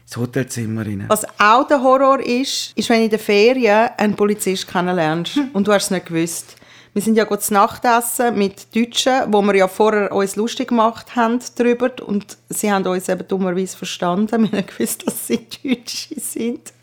ins 0.06 0.18
Hotelzimmer 0.18 0.86
rein. 0.86 1.06
Was 1.08 1.24
auch 1.40 1.66
der 1.70 1.82
Horror 1.82 2.20
ist, 2.20 2.74
ist, 2.76 2.90
wenn 2.90 3.04
in 3.04 3.10
den 3.10 3.18
Ferien 3.20 3.92
einen 3.98 4.18
Polizist 4.18 4.68
kennenlernst 4.68 5.40
und 5.54 5.66
du 5.66 5.72
hast 5.72 5.86
es 5.86 5.92
nicht 5.92 6.08
gewusst. 6.08 6.58
Wir 6.94 7.02
sind 7.02 7.16
ja 7.16 7.24
gut 7.24 7.42
zu 7.42 7.54
Nacht 7.54 7.86
essen 7.86 8.38
mit 8.38 8.76
Deutschen, 8.76 9.32
wo 9.32 9.42
wir 9.42 9.56
ja 9.56 9.68
vorher 9.68 10.12
uns 10.12 10.36
lustig 10.36 10.70
gemacht 10.70 11.16
haben 11.16 11.40
darüber 11.58 11.90
und 12.06 12.38
sie 12.50 12.72
haben 12.72 12.86
uns 12.86 13.08
eben 13.08 13.28
dummerweise 13.28 13.78
verstanden. 13.78 14.44
Wir 14.52 14.60
haben 14.60 14.68
gewusst, 14.68 15.08
dass 15.08 15.28
sie 15.28 15.48
Deutsche 15.64 16.20
sind. 16.20 16.74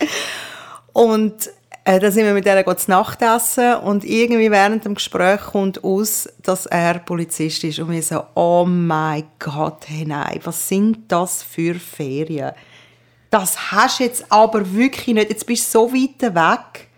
Und 0.95 1.51
Äh, 1.89 2.01
da 2.01 2.11
sind 2.11 2.27
wir 2.27 2.35
mit 2.35 2.45
der 2.45 2.77
zu 2.77 2.91
Nacht 2.91 3.23
essen 3.23 3.77
und 3.77 4.05
irgendwie 4.05 4.51
während 4.51 4.85
dem 4.85 4.97
Gespräch 4.97 5.41
kommt 5.41 5.83
aus, 5.83 6.29
dass 6.43 6.67
er 6.67 6.99
Polizist 6.99 7.65
ist 7.65 7.79
und 7.79 7.91
wir 7.91 8.03
so, 8.03 8.25
oh 8.35 8.67
mein 8.69 9.25
Gott, 9.39 9.87
hey 9.87 10.05
nein, 10.05 10.39
was 10.45 10.69
sind 10.69 11.11
das 11.11 11.43
für 11.43 11.75
Ferien? 11.77 12.53
Das 13.31 13.73
hast 13.73 14.01
du 14.01 14.05
jetzt 14.05 14.31
aber 14.31 14.71
wirklich 14.75 15.15
nicht. 15.15 15.31
Jetzt 15.31 15.47
bist 15.47 15.75
du 15.75 15.79
so 15.79 15.91
weit 15.95 16.21
weg, 16.35 16.89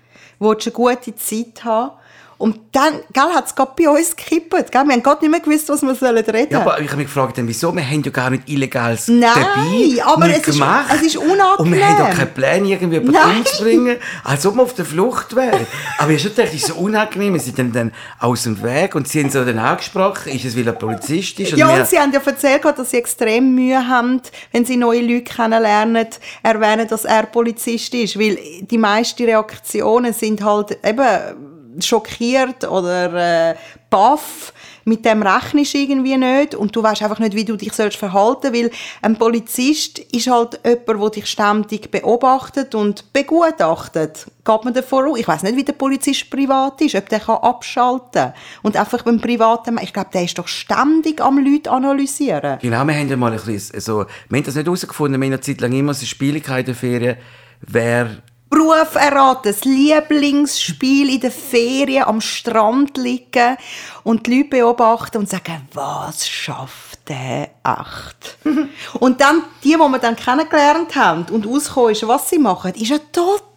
willst 0.41 0.67
eine 0.67 0.73
gute 0.73 1.15
Zeit 1.15 1.63
haben 1.63 1.93
und 2.41 2.59
dann 2.73 2.95
hat 3.15 3.49
es 3.49 3.55
gerade 3.55 3.73
bei 3.77 3.87
uns 3.87 4.17
gekippt. 4.17 4.73
Gell? 4.73 4.85
Wir 4.85 4.95
haben 4.95 5.03
gerade 5.03 5.21
nicht 5.21 5.31
mehr 5.31 5.41
gewusst, 5.41 5.69
was 5.69 5.83
wir 5.83 5.91
reden 5.91 6.25
sollen. 6.25 6.47
Ja, 6.49 6.61
aber 6.63 6.81
ich 6.81 6.89
habe 6.89 6.97
mich 6.97 7.07
gefragt, 7.07 7.35
wieso? 7.37 7.77
Wir 7.77 7.87
haben 7.87 8.03
ja 8.03 8.11
gar 8.11 8.31
nicht 8.31 8.49
Illegales 8.49 9.09
Nein, 9.09 9.29
dabei. 9.35 10.03
aber 10.03 10.31
es 10.31 10.39
ist, 10.39 10.59
gemacht. 10.59 10.87
es 10.95 11.03
ist 11.03 11.17
unangenehm. 11.19 11.59
Und 11.59 11.73
wir 11.75 11.87
haben 11.87 11.99
doch 11.99 12.17
keinen 12.17 12.33
Plan, 12.33 12.65
irgendwie 12.65 12.97
jemanden 12.97 13.13
Nein. 13.13 13.37
umzubringen, 13.41 13.97
als 14.25 14.47
ob 14.47 14.55
wir 14.55 14.63
auf 14.63 14.73
der 14.73 14.87
Flucht 14.87 15.37
wären. 15.37 15.67
Aber 15.99 16.13
ich 16.13 16.23
gedacht, 16.23 16.49
es 16.49 16.55
ist 16.55 16.69
so 16.69 16.77
unangenehm. 16.77 17.35
Wir 17.35 17.41
sind 17.41 17.59
dann, 17.59 17.73
dann 17.73 17.93
aus 18.19 18.45
dem 18.45 18.63
Weg 18.63 18.95
und 18.95 19.07
sie 19.07 19.21
haben 19.21 19.29
so 19.29 19.45
dann 19.45 19.59
angesprochen, 19.59 20.33
ist 20.33 20.47
es, 20.47 20.57
weil 20.57 20.67
er 20.67 20.73
Polizist 20.73 21.39
ist? 21.41 21.53
Ja, 21.53 21.69
und 21.69 21.87
sie 21.87 21.99
haben 21.99 22.11
ja 22.11 22.23
erzählt, 22.25 22.65
dass 22.65 22.91
sie 22.91 22.97
extrem 22.97 23.55
Mühe 23.55 23.87
haben, 23.87 24.23
wenn 24.51 24.65
sie 24.65 24.79
neue 24.79 25.03
Leute 25.03 25.25
kennenlernen, 25.25 26.07
erwähnen, 26.43 26.89
dass 26.89 27.05
er 27.05 27.25
Polizist 27.25 27.93
ist. 27.93 28.19
Weil 28.19 28.39
die 28.63 28.79
meisten 28.79 29.25
Reaktionen 29.25 30.15
sind 30.15 30.43
halt 30.43 30.79
eben 30.83 31.50
schockiert 31.79 32.69
oder 32.69 33.51
äh, 33.51 33.55
baff. 33.89 34.53
Mit 34.85 35.05
dem 35.05 35.23
rechnest 35.23 35.75
du 35.75 35.79
irgendwie 35.79 36.17
nicht 36.17 36.55
und 36.55 36.75
du 36.75 36.83
weißt 36.83 37.03
einfach 37.03 37.19
nicht, 37.19 37.35
wie 37.35 37.45
du 37.45 37.55
dich 37.55 37.73
sollst 37.73 37.99
verhalten 37.99 38.53
weil 38.55 38.71
ein 39.03 39.17
Polizist 39.17 39.99
ist 39.99 40.29
halt 40.29 40.59
jemand, 40.65 40.89
der 40.89 41.11
dich 41.11 41.27
ständig 41.27 41.91
beobachtet 41.91 42.75
und 42.75 43.13
begutachtet. 43.13 44.27
Geht 44.45 44.65
man 44.65 44.73
davon 44.73 45.11
aus? 45.11 45.19
Ich 45.19 45.29
weiß 45.29 45.43
nicht, 45.43 45.57
wie 45.57 45.65
der 45.65 45.75
Polizist 45.75 46.31
privat 46.31 46.81
ist, 46.81 46.95
ob 46.95 47.09
der 47.11 47.21
kann 47.21 47.37
abschalten 47.37 48.11
kann. 48.13 48.33
Und 48.63 48.77
einfach 48.77 49.03
beim 49.03 49.21
Privaten, 49.21 49.79
ich 49.83 49.93
glaube, 49.93 50.11
der 50.15 50.25
ist 50.25 50.39
doch 50.39 50.49
ständig 50.49 51.21
am 51.21 51.39
Leute 51.39 51.71
analysieren. 51.71 52.59
Genau, 52.61 52.85
wir 52.85 52.95
haben 52.95 53.09
ja 53.09 53.17
mal 53.17 53.33
ein 53.33 53.41
bisschen 53.41 53.81
so, 53.81 54.07
wir 54.29 54.39
haben 54.39 54.45
das 54.45 54.55
nicht 54.55 54.67
herausgefunden, 54.67 55.21
wir 55.21 55.27
haben 55.27 55.33
eine 55.35 55.41
Zeit 55.41 55.61
lang 55.61 55.73
immer 55.73 55.93
so 55.93 56.07
Spieligkeit 56.07 56.61
in 56.61 56.67
der 56.67 56.75
Ferien, 56.75 57.17
wer 57.61 58.23
Beruf 58.51 58.97
erraten, 58.97 59.53
das 59.53 59.65
Lieblingsspiel 59.65 61.15
in 61.15 61.21
den 61.21 61.31
Ferien 61.31 62.03
am 62.03 62.21
Strand 62.21 62.97
liegen 62.99 63.57
und 64.03 64.27
die 64.27 64.39
Leute 64.39 64.51
beobachten 64.51 65.19
und 65.19 65.29
sagen, 65.29 65.69
was 65.73 66.29
schafft 66.29 67.09
der 67.09 67.51
echt? 67.65 68.39
und 69.01 69.21
dann, 69.21 69.45
die, 69.63 69.71
die 69.71 69.77
wir 69.79 69.99
dann 70.01 70.17
kennengelernt 70.17 70.97
haben 70.97 71.27
und 71.31 71.47
ausgekommen 71.47 71.93
ist, 71.93 72.07
was 72.09 72.29
sie 72.29 72.39
machen, 72.39 72.75
ist 72.75 72.89
ja 72.89 72.99
total 73.13 73.50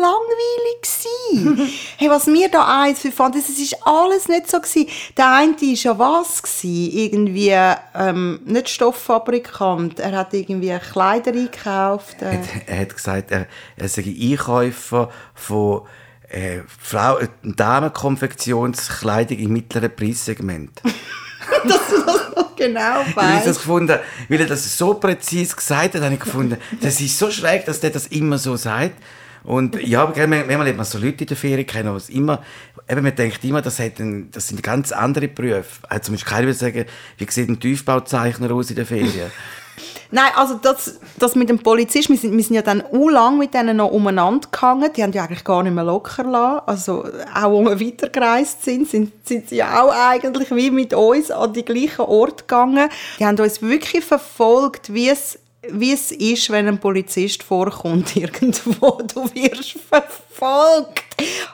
langweilig 0.00 0.82
gsi. 0.82 1.72
hey, 1.96 2.10
was 2.10 2.26
wir 2.26 2.48
da 2.48 2.82
eins 2.82 3.00
für 3.00 3.12
fanden, 3.12 3.38
das 3.38 3.48
ist 3.48 3.76
alles 3.86 4.28
nicht 4.28 4.50
so 4.50 4.60
gsi. 4.60 4.88
Der 5.16 5.32
eine 5.32 5.52
war 5.54 5.68
ja 5.68 5.98
was 5.98 6.42
gsi, 6.42 6.90
irgendwie 6.94 7.54
ähm, 7.94 8.40
nicht 8.44 8.68
Stofffabrikant, 8.68 10.00
er 10.00 10.12
hat 10.12 10.34
irgendwie 10.34 10.76
Kleider 10.92 11.32
eingekauft. 11.32 12.22
Äh. 12.22 12.38
er 12.66 12.80
hat 12.80 12.94
gesagt, 12.94 13.30
er, 13.30 13.46
er 13.76 13.88
sei 13.88 14.02
Einkäufer 14.04 15.10
von 15.34 15.82
äh, 16.28 16.62
Frau, 16.80 17.18
äh, 17.18 17.28
Damenkonfektionskleidung 17.42 19.38
im 19.38 19.52
mittleren 19.52 19.94
Preissegment. 19.94 20.82
das 21.64 21.90
noch 22.34 22.56
genau 22.56 23.04
Weil 23.14 23.38
ich 23.38 23.44
das 23.44 23.58
gefunden, 23.58 23.98
weil 24.28 24.40
er 24.40 24.46
das 24.46 24.76
so 24.76 24.94
präzise 24.94 25.54
gesagt 25.54 25.94
hat, 25.94 26.02
habe 26.02 26.14
ich 26.14 26.20
gefunden, 26.20 26.56
das 26.80 27.00
ist 27.00 27.18
so 27.18 27.30
schräg, 27.30 27.64
dass 27.66 27.80
der 27.80 27.90
das 27.90 28.06
immer 28.08 28.38
so 28.38 28.56
sagt. 28.56 28.96
Und 29.44 29.80
ja, 29.82 30.02
aber 30.02 30.26
manchmal 30.26 30.68
hat 30.68 30.76
man 30.76 30.86
so 30.86 30.98
Leute 30.98 31.24
in 31.24 31.28
der 31.28 31.36
Ferien 31.36 31.66
kennen, 31.66 31.94
was 31.94 32.08
immer, 32.08 32.42
eben 32.88 33.02
man 33.02 33.14
denkt 33.14 33.44
immer, 33.44 33.60
das, 33.60 33.78
hat 33.78 34.00
ein, 34.00 34.30
das 34.30 34.48
sind 34.48 34.62
ganz 34.62 34.90
andere 34.90 35.28
Berufe. 35.28 35.86
Also 35.88 36.04
zum 36.04 36.14
Beispiel 36.14 36.32
keiner 36.32 36.46
will 36.46 36.54
sagen, 36.54 36.86
wie 37.18 37.26
sieht 37.30 37.48
ein 37.48 37.60
Tiefbauzeichner 37.60 38.50
aus 38.50 38.70
in 38.70 38.76
der 38.76 38.86
Ferien? 38.86 39.30
Nein, 40.10 40.30
also 40.36 40.54
das, 40.54 41.00
das 41.18 41.34
mit 41.34 41.48
dem 41.48 41.58
Polizist, 41.58 42.08
wir 42.08 42.16
sind, 42.16 42.36
wir 42.36 42.44
sind 42.44 42.54
ja 42.54 42.62
dann 42.62 42.82
auch 42.82 43.08
lang 43.08 43.36
mit 43.36 43.52
denen 43.52 43.78
noch 43.78 43.90
umeinander 43.90 44.48
gehangen. 44.50 44.92
Die 44.96 45.02
haben 45.02 45.12
ja 45.12 45.24
eigentlich 45.24 45.42
gar 45.42 45.62
nicht 45.62 45.74
mehr 45.74 45.82
locker 45.82 46.22
lassen. 46.22 46.62
Also 46.66 47.04
auch 47.34 47.50
wo 47.50 47.62
wir 47.62 47.80
weitergereist 47.80 48.64
sind, 48.64 48.88
sind, 48.88 49.12
sind 49.26 49.48
sie 49.48 49.64
auch 49.64 49.92
eigentlich 49.92 50.54
wie 50.54 50.70
mit 50.70 50.94
uns 50.94 51.32
an 51.32 51.52
die 51.52 51.64
gleichen 51.64 52.02
Ort 52.02 52.46
gegangen. 52.46 52.88
Die 53.18 53.26
haben 53.26 53.38
uns 53.38 53.60
wirklich 53.60 54.04
verfolgt, 54.04 54.94
wie 54.94 55.08
es 55.08 55.38
wie 55.70 55.92
es 55.92 56.10
ist, 56.12 56.50
wenn 56.50 56.68
ein 56.68 56.78
Polizist 56.78 57.42
vorkommt 57.42 58.16
irgendwo. 58.16 59.02
Du 59.12 59.28
wirst 59.34 59.76
verfolgt. 59.88 61.04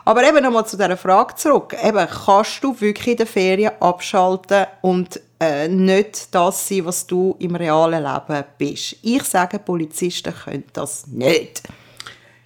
Aber 0.05 0.27
eben 0.27 0.43
nochmal 0.43 0.67
zu 0.67 0.77
dieser 0.77 0.97
Frage 0.97 1.35
zurück. 1.35 1.77
Eben, 1.83 2.07
kannst 2.07 2.63
du 2.63 2.79
wirklich 2.81 3.09
in 3.09 3.17
der 3.17 3.27
Ferien 3.27 3.73
abschalten 3.81 4.67
und 4.83 5.21
äh, 5.41 5.69
nicht 5.69 6.35
das 6.35 6.69
sein, 6.69 6.85
was 6.85 7.07
du 7.07 7.37
im 7.39 7.55
realen 7.55 8.03
Leben 8.03 8.45
bist? 8.59 8.97
Ich 9.03 9.23
sage, 9.25 9.59
Polizisten 9.59 10.35
können 10.35 10.65
das 10.73 11.07
nicht. 11.07 11.63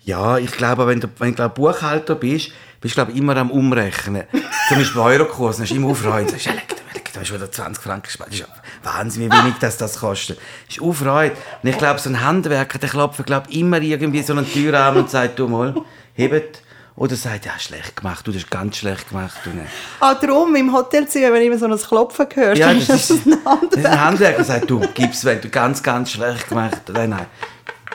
Ja, 0.05 0.39
ich 0.39 0.51
glaube, 0.53 0.87
wenn 0.87 1.01
du, 1.01 1.09
wenn 1.19 1.31
du 1.31 1.37
glaub, 1.37 1.55
Buchhalter 1.55 2.15
bist, 2.15 2.51
bist 2.81 2.97
du 2.97 3.05
glaub, 3.05 3.17
immer 3.17 3.37
am 3.37 3.51
Umrechnen. 3.51 4.25
Zum 4.69 4.79
Beispiel 4.79 5.01
bei 5.01 5.13
Eurokurs, 5.13 5.57
dann 5.57 5.65
hast 5.65 5.73
du 5.73 5.77
immer 5.77 5.95
leck, 6.17 6.45
leck, 6.45 6.84
da 7.15 7.21
hast 7.21 7.31
du 7.31 7.35
wieder 7.35 7.51
20 7.51 7.83
Franken 7.83 8.03
gespart. 8.03 8.29
Das 8.31 8.41
ist 8.41 8.47
ja 8.47 8.49
Wahnsinn, 8.83 9.31
wie 9.31 9.31
wenig 9.33 9.55
das, 9.61 9.77
das 9.77 10.01
kostet. 10.01 10.39
Das 10.67 10.77
ist 10.77 10.83
aufreut. 10.83 11.33
Und 11.63 11.69
ich 11.69 11.79
glaube, 11.79 12.01
so 12.01 12.11
ein 12.11 12.23
Handwerker, 12.23 12.79
der 12.79 12.89
klopft 12.89 13.25
glaub, 13.25 13.49
immer 13.51 13.81
irgendwie 13.81 14.23
so 14.23 14.33
eine 14.33 14.45
Tür 14.45 14.79
an 14.79 14.97
und 14.97 15.11
sagt, 15.11 15.39
du 15.39 15.49
mal, 15.49 15.75
hebt. 16.15 16.63
Oder 16.97 17.17
sagt, 17.17 17.47
ja, 17.47 17.59
schlecht 17.59 17.97
gemacht, 17.97 18.25
du, 18.25 18.31
das 18.31 18.43
ist 18.43 18.51
ganz 18.51 18.77
schlecht 18.77 19.09
gemacht. 19.09 19.35
Ne. 19.47 19.67
Ah, 19.99 20.15
darum, 20.15 20.55
im 20.55 20.73
Hotelzimmer, 20.73 21.33
wenn 21.33 21.41
du 21.41 21.47
immer 21.47 21.59
so 21.59 21.67
ein 21.67 21.77
Klopfen 21.77 22.27
hörst, 22.35 22.61
Ja, 22.61 22.73
das 22.73 22.89
ist, 22.89 23.27
ein 23.27 23.39
das 23.71 23.79
ist 23.81 23.87
ein 23.87 24.01
Handwerker, 24.01 24.37
der 24.37 24.45
sagt, 24.45 24.71
du, 24.71 24.81
gib's, 24.95 25.25
wenn 25.25 25.41
du 25.41 25.49
ganz, 25.49 25.83
ganz 25.83 26.13
schlecht 26.13 26.49
gemacht 26.49 26.73
hast. 26.87 26.95
Nein, 26.95 27.11
nein. 27.11 27.27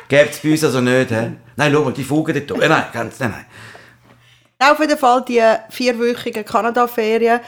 Gebt's 0.09 0.39
bei 0.39 0.51
uns 0.51 0.63
also 0.65 0.81
nicht, 0.81 1.11
hä? 1.11 1.31
Nein, 1.55 1.71
schau 1.73 1.83
mal, 1.83 1.93
die 1.93 2.03
Fugen 2.03 2.33
dort. 2.33 2.51
oben. 2.51 2.67
Nein, 2.67 2.85
ganz, 2.91 3.19
nein, 3.19 3.31
nein. 3.31 3.45
Auf 4.71 4.79
jeden 4.79 4.97
Fall 4.97 5.23
die 5.25 5.41
vierwöchigen 5.69 6.43
Kanada-Ferien, 6.43 7.39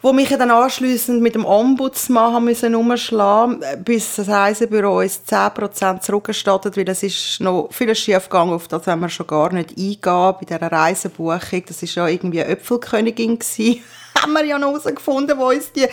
wo 0.00 0.12
mich 0.12 0.28
dann 0.28 0.50
anschliessend 0.50 1.22
mit 1.22 1.34
dem 1.34 1.44
Ombudsmann 1.44 2.32
haben 2.32 2.44
müssen 2.44 2.74
umschlagen, 2.74 3.64
bis 3.84 4.16
das 4.16 4.28
Reisebüro 4.28 5.00
uns 5.00 5.22
10% 5.28 6.00
zurückgestattet, 6.00 6.76
weil 6.76 6.88
es 6.88 7.02
ist 7.02 7.40
noch 7.40 7.68
vieles 7.72 7.98
schief 7.98 8.28
gegangen, 8.28 8.52
auf 8.52 8.68
das 8.68 8.86
haben 8.86 9.00
wir 9.00 9.08
schon 9.08 9.26
gar 9.26 9.52
nicht 9.52 9.70
eingehen 9.70 9.98
bei 10.00 10.44
dieser 10.46 10.70
Reisebuchung. 10.70 11.64
Das 11.66 11.82
ist 11.82 11.94
ja 11.96 12.06
irgendwie 12.06 12.42
eine 12.42 12.52
Äpfelkönigin 12.52 13.38
gewesen. 13.38 13.82
haben 14.22 14.32
wir 14.32 14.44
ja 14.44 14.58
noch 14.58 14.70
herausgefunden, 14.70 15.38
wo 15.38 15.48
uns 15.48 15.72
die 15.72 15.86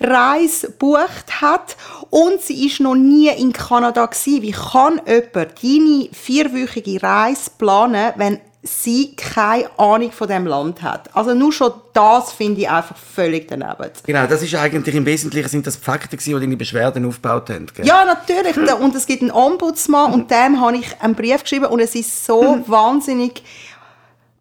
Reise 0.00 0.68
gebucht 0.68 1.40
hat. 1.40 1.76
Und 2.10 2.40
sie 2.40 2.66
ist 2.66 2.80
noch 2.80 2.94
nie 2.94 3.28
in 3.28 3.52
Kanada 3.52 4.06
gewesen. 4.06 4.42
Wie 4.42 4.52
kann 4.52 5.00
jemand 5.06 5.62
deine 5.62 6.08
vierwöchige 6.12 7.02
Reise 7.02 7.50
planen, 7.58 8.12
wenn 8.16 8.40
sie 8.64 9.14
keine 9.14 9.68
Ahnung 9.78 10.10
von 10.10 10.26
dem 10.26 10.46
Land 10.46 10.82
hat. 10.82 11.14
Also 11.14 11.34
nur 11.34 11.52
schon 11.52 11.72
das 11.92 12.32
finde 12.32 12.62
ich 12.62 12.68
einfach 12.68 12.96
völlig 12.96 13.46
daneben. 13.46 13.90
Genau, 14.06 14.26
das 14.26 14.42
ist 14.42 14.54
eigentlich 14.54 14.94
im 14.94 15.04
Wesentlichen 15.04 15.48
sind 15.48 15.66
das 15.66 15.78
die 15.78 15.84
Fakten 15.84 16.16
gewesen, 16.16 16.34
die 16.34 16.40
deine 16.40 16.56
Beschwerden 16.56 17.04
aufgebaut 17.06 17.50
haben. 17.50 17.66
Gell? 17.74 17.86
Ja, 17.86 18.04
natürlich. 18.04 18.56
Und 18.56 18.94
es 18.94 19.06
gibt 19.06 19.22
einen 19.22 19.30
Ombudsmann 19.30 20.12
und 20.12 20.30
dem 20.30 20.60
habe 20.60 20.78
ich 20.78 21.00
einen 21.00 21.14
Brief 21.14 21.42
geschrieben 21.42 21.66
und 21.66 21.80
es 21.80 21.94
ist 21.94 22.24
so 22.24 22.64
wahnsinnig 22.66 23.42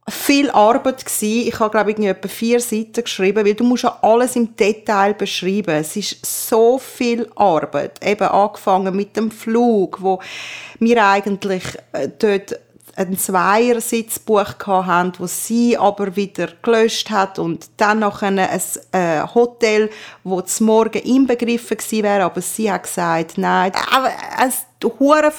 viel 0.08 0.50
Arbeit 0.52 1.06
gsi. 1.06 1.48
Ich 1.48 1.60
habe 1.60 1.72
glaube 1.72 1.92
ich 1.92 2.00
etwa 2.00 2.28
vier 2.28 2.60
Seiten 2.60 3.04
geschrieben, 3.04 3.46
weil 3.46 3.54
du 3.54 3.64
musst 3.64 3.84
ja 3.84 3.98
alles 4.02 4.36
im 4.36 4.56
Detail 4.56 5.14
beschreiben. 5.14 5.76
Es 5.76 5.96
ist 5.96 6.26
so 6.26 6.78
viel 6.78 7.30
Arbeit. 7.36 8.06
Eben 8.06 8.28
angefangen 8.28 8.96
mit 8.96 9.16
dem 9.16 9.32
Flug, 9.32 10.02
wo 10.02 10.20
wir 10.80 11.06
eigentlich 11.06 11.64
äh, 11.94 12.10
dort 12.20 12.60
einen 12.96 13.18
Zweiersitz 13.18 14.16
gebucht 14.16 14.66
haben, 14.68 15.14
wo 15.18 15.26
sie 15.26 15.78
aber 15.78 16.16
wieder 16.16 16.50
gelöscht 16.62 17.10
hat 17.10 17.40
und 17.40 17.70
dann 17.78 18.00
noch 18.00 18.22
ein 18.22 18.38
äh, 18.38 18.50
Hotel, 19.34 19.90
wo 20.24 20.42
zum 20.42 20.68
Morgen 20.68 21.02
inbegriffen 21.02 21.78
gewesen 21.78 22.04
wäre, 22.04 22.24
aber 22.24 22.42
sie 22.42 22.72
hat 22.72 22.84
gesagt, 22.84 23.38
nein, 23.38 23.72
aber 23.92 24.12
es 24.46 24.66
hure 25.00 25.32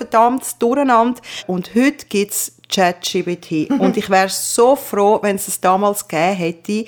Durcheinander. 0.58 1.20
Und 1.46 1.74
heute 1.74 2.06
gibt's 2.06 2.53
ChatGPT. 2.68 3.70
Und 3.78 3.96
ich 3.96 4.08
wäre 4.10 4.28
so 4.28 4.74
froh, 4.76 5.18
wenn 5.22 5.36
es 5.36 5.48
es 5.48 5.60
damals 5.60 6.06
gegeben 6.06 6.34
hätte, 6.34 6.84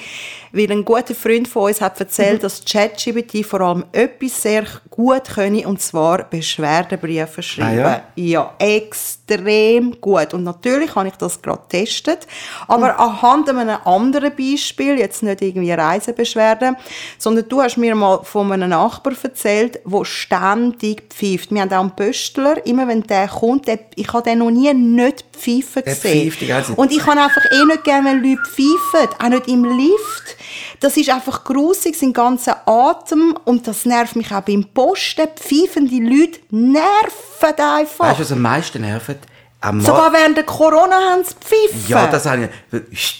weil 0.52 0.72
ein 0.72 0.84
guter 0.84 1.14
Freund 1.14 1.46
von 1.48 1.64
uns 1.64 1.80
hat 1.80 2.00
erzählt, 2.00 2.42
dass 2.42 2.64
ChatGPT 2.64 3.44
vor 3.44 3.60
allem 3.60 3.84
etwas 3.92 4.42
sehr 4.42 4.64
gut 4.90 5.24
könne, 5.34 5.66
und 5.66 5.80
zwar 5.80 6.24
Beschwerdebriefe 6.24 7.42
schreiben. 7.42 7.84
Ah, 7.84 8.02
ja? 8.16 8.54
extrem 8.58 10.00
gut. 10.00 10.32
Und 10.32 10.44
natürlich 10.44 10.94
habe 10.94 11.08
ich 11.08 11.16
das 11.16 11.40
gerade 11.42 11.62
getestet, 11.62 12.26
aber 12.66 12.98
anhand 12.98 13.48
einem 13.48 13.78
anderen 13.84 14.34
Beispiel, 14.34 14.98
jetzt 14.98 15.22
nicht 15.22 15.42
irgendwie 15.42 15.72
Reisebeschwerden, 15.72 16.76
sondern 17.18 17.48
du 17.48 17.60
hast 17.60 17.76
mir 17.76 17.94
mal 17.94 18.20
von 18.24 18.50
einem 18.50 18.70
Nachbar 18.70 19.12
erzählt, 19.22 19.80
der 19.84 20.04
ständig 20.04 21.12
pfeift. 21.12 21.52
Wir 21.52 21.62
haben 21.62 21.72
auch 21.72 21.80
einen 21.80 21.96
Pöstler, 21.96 22.64
immer 22.66 22.88
wenn 22.88 23.02
der 23.02 23.28
kommt, 23.28 23.68
der, 23.68 23.80
ich 23.94 24.12
habe 24.12 24.22
den 24.22 24.38
noch 24.38 24.50
nie 24.50 24.72
nicht 24.72 25.24
pfeifen 25.32 25.65
pfeifen 25.66 25.84
gesehen. 25.84 26.30
pfeift. 26.32 26.70
Und 26.78 26.92
ich 26.92 26.98
kann 26.98 27.18
einfach 27.18 27.42
eh 27.52 27.64
nicht 27.64 27.84
gerne, 27.84 28.10
wenn 28.10 28.22
Leute 28.22 28.42
pfeifen, 28.44 29.14
auch 29.22 29.28
nicht 29.28 29.48
im 29.48 29.64
Lift. 29.64 30.36
Das 30.80 30.96
ist 30.96 31.08
einfach 31.10 31.44
grusig, 31.44 31.96
sein 31.96 32.12
ganzer 32.12 32.62
Atem 32.66 33.36
und 33.44 33.66
das 33.66 33.84
nervt 33.84 34.16
mich 34.16 34.32
auch 34.32 34.42
beim 34.42 34.64
Posten. 34.72 35.28
Pfeifende 35.36 35.96
Leute 35.96 36.40
nerven 36.50 37.58
einfach. 37.58 38.06
Weißt 38.08 38.18
du, 38.18 38.22
was 38.24 38.32
am 38.32 38.42
meisten 38.42 38.80
nervt? 38.82 39.16
Am 39.60 39.80
Sogar 39.80 40.12
während 40.12 40.36
der 40.36 40.44
Corona 40.44 40.96
haben 40.96 41.24
sie 41.24 41.34
pfeifen. 41.34 41.84
Ja, 41.88 42.06
das 42.06 42.26
habe 42.26 42.50
ich. 42.90 43.14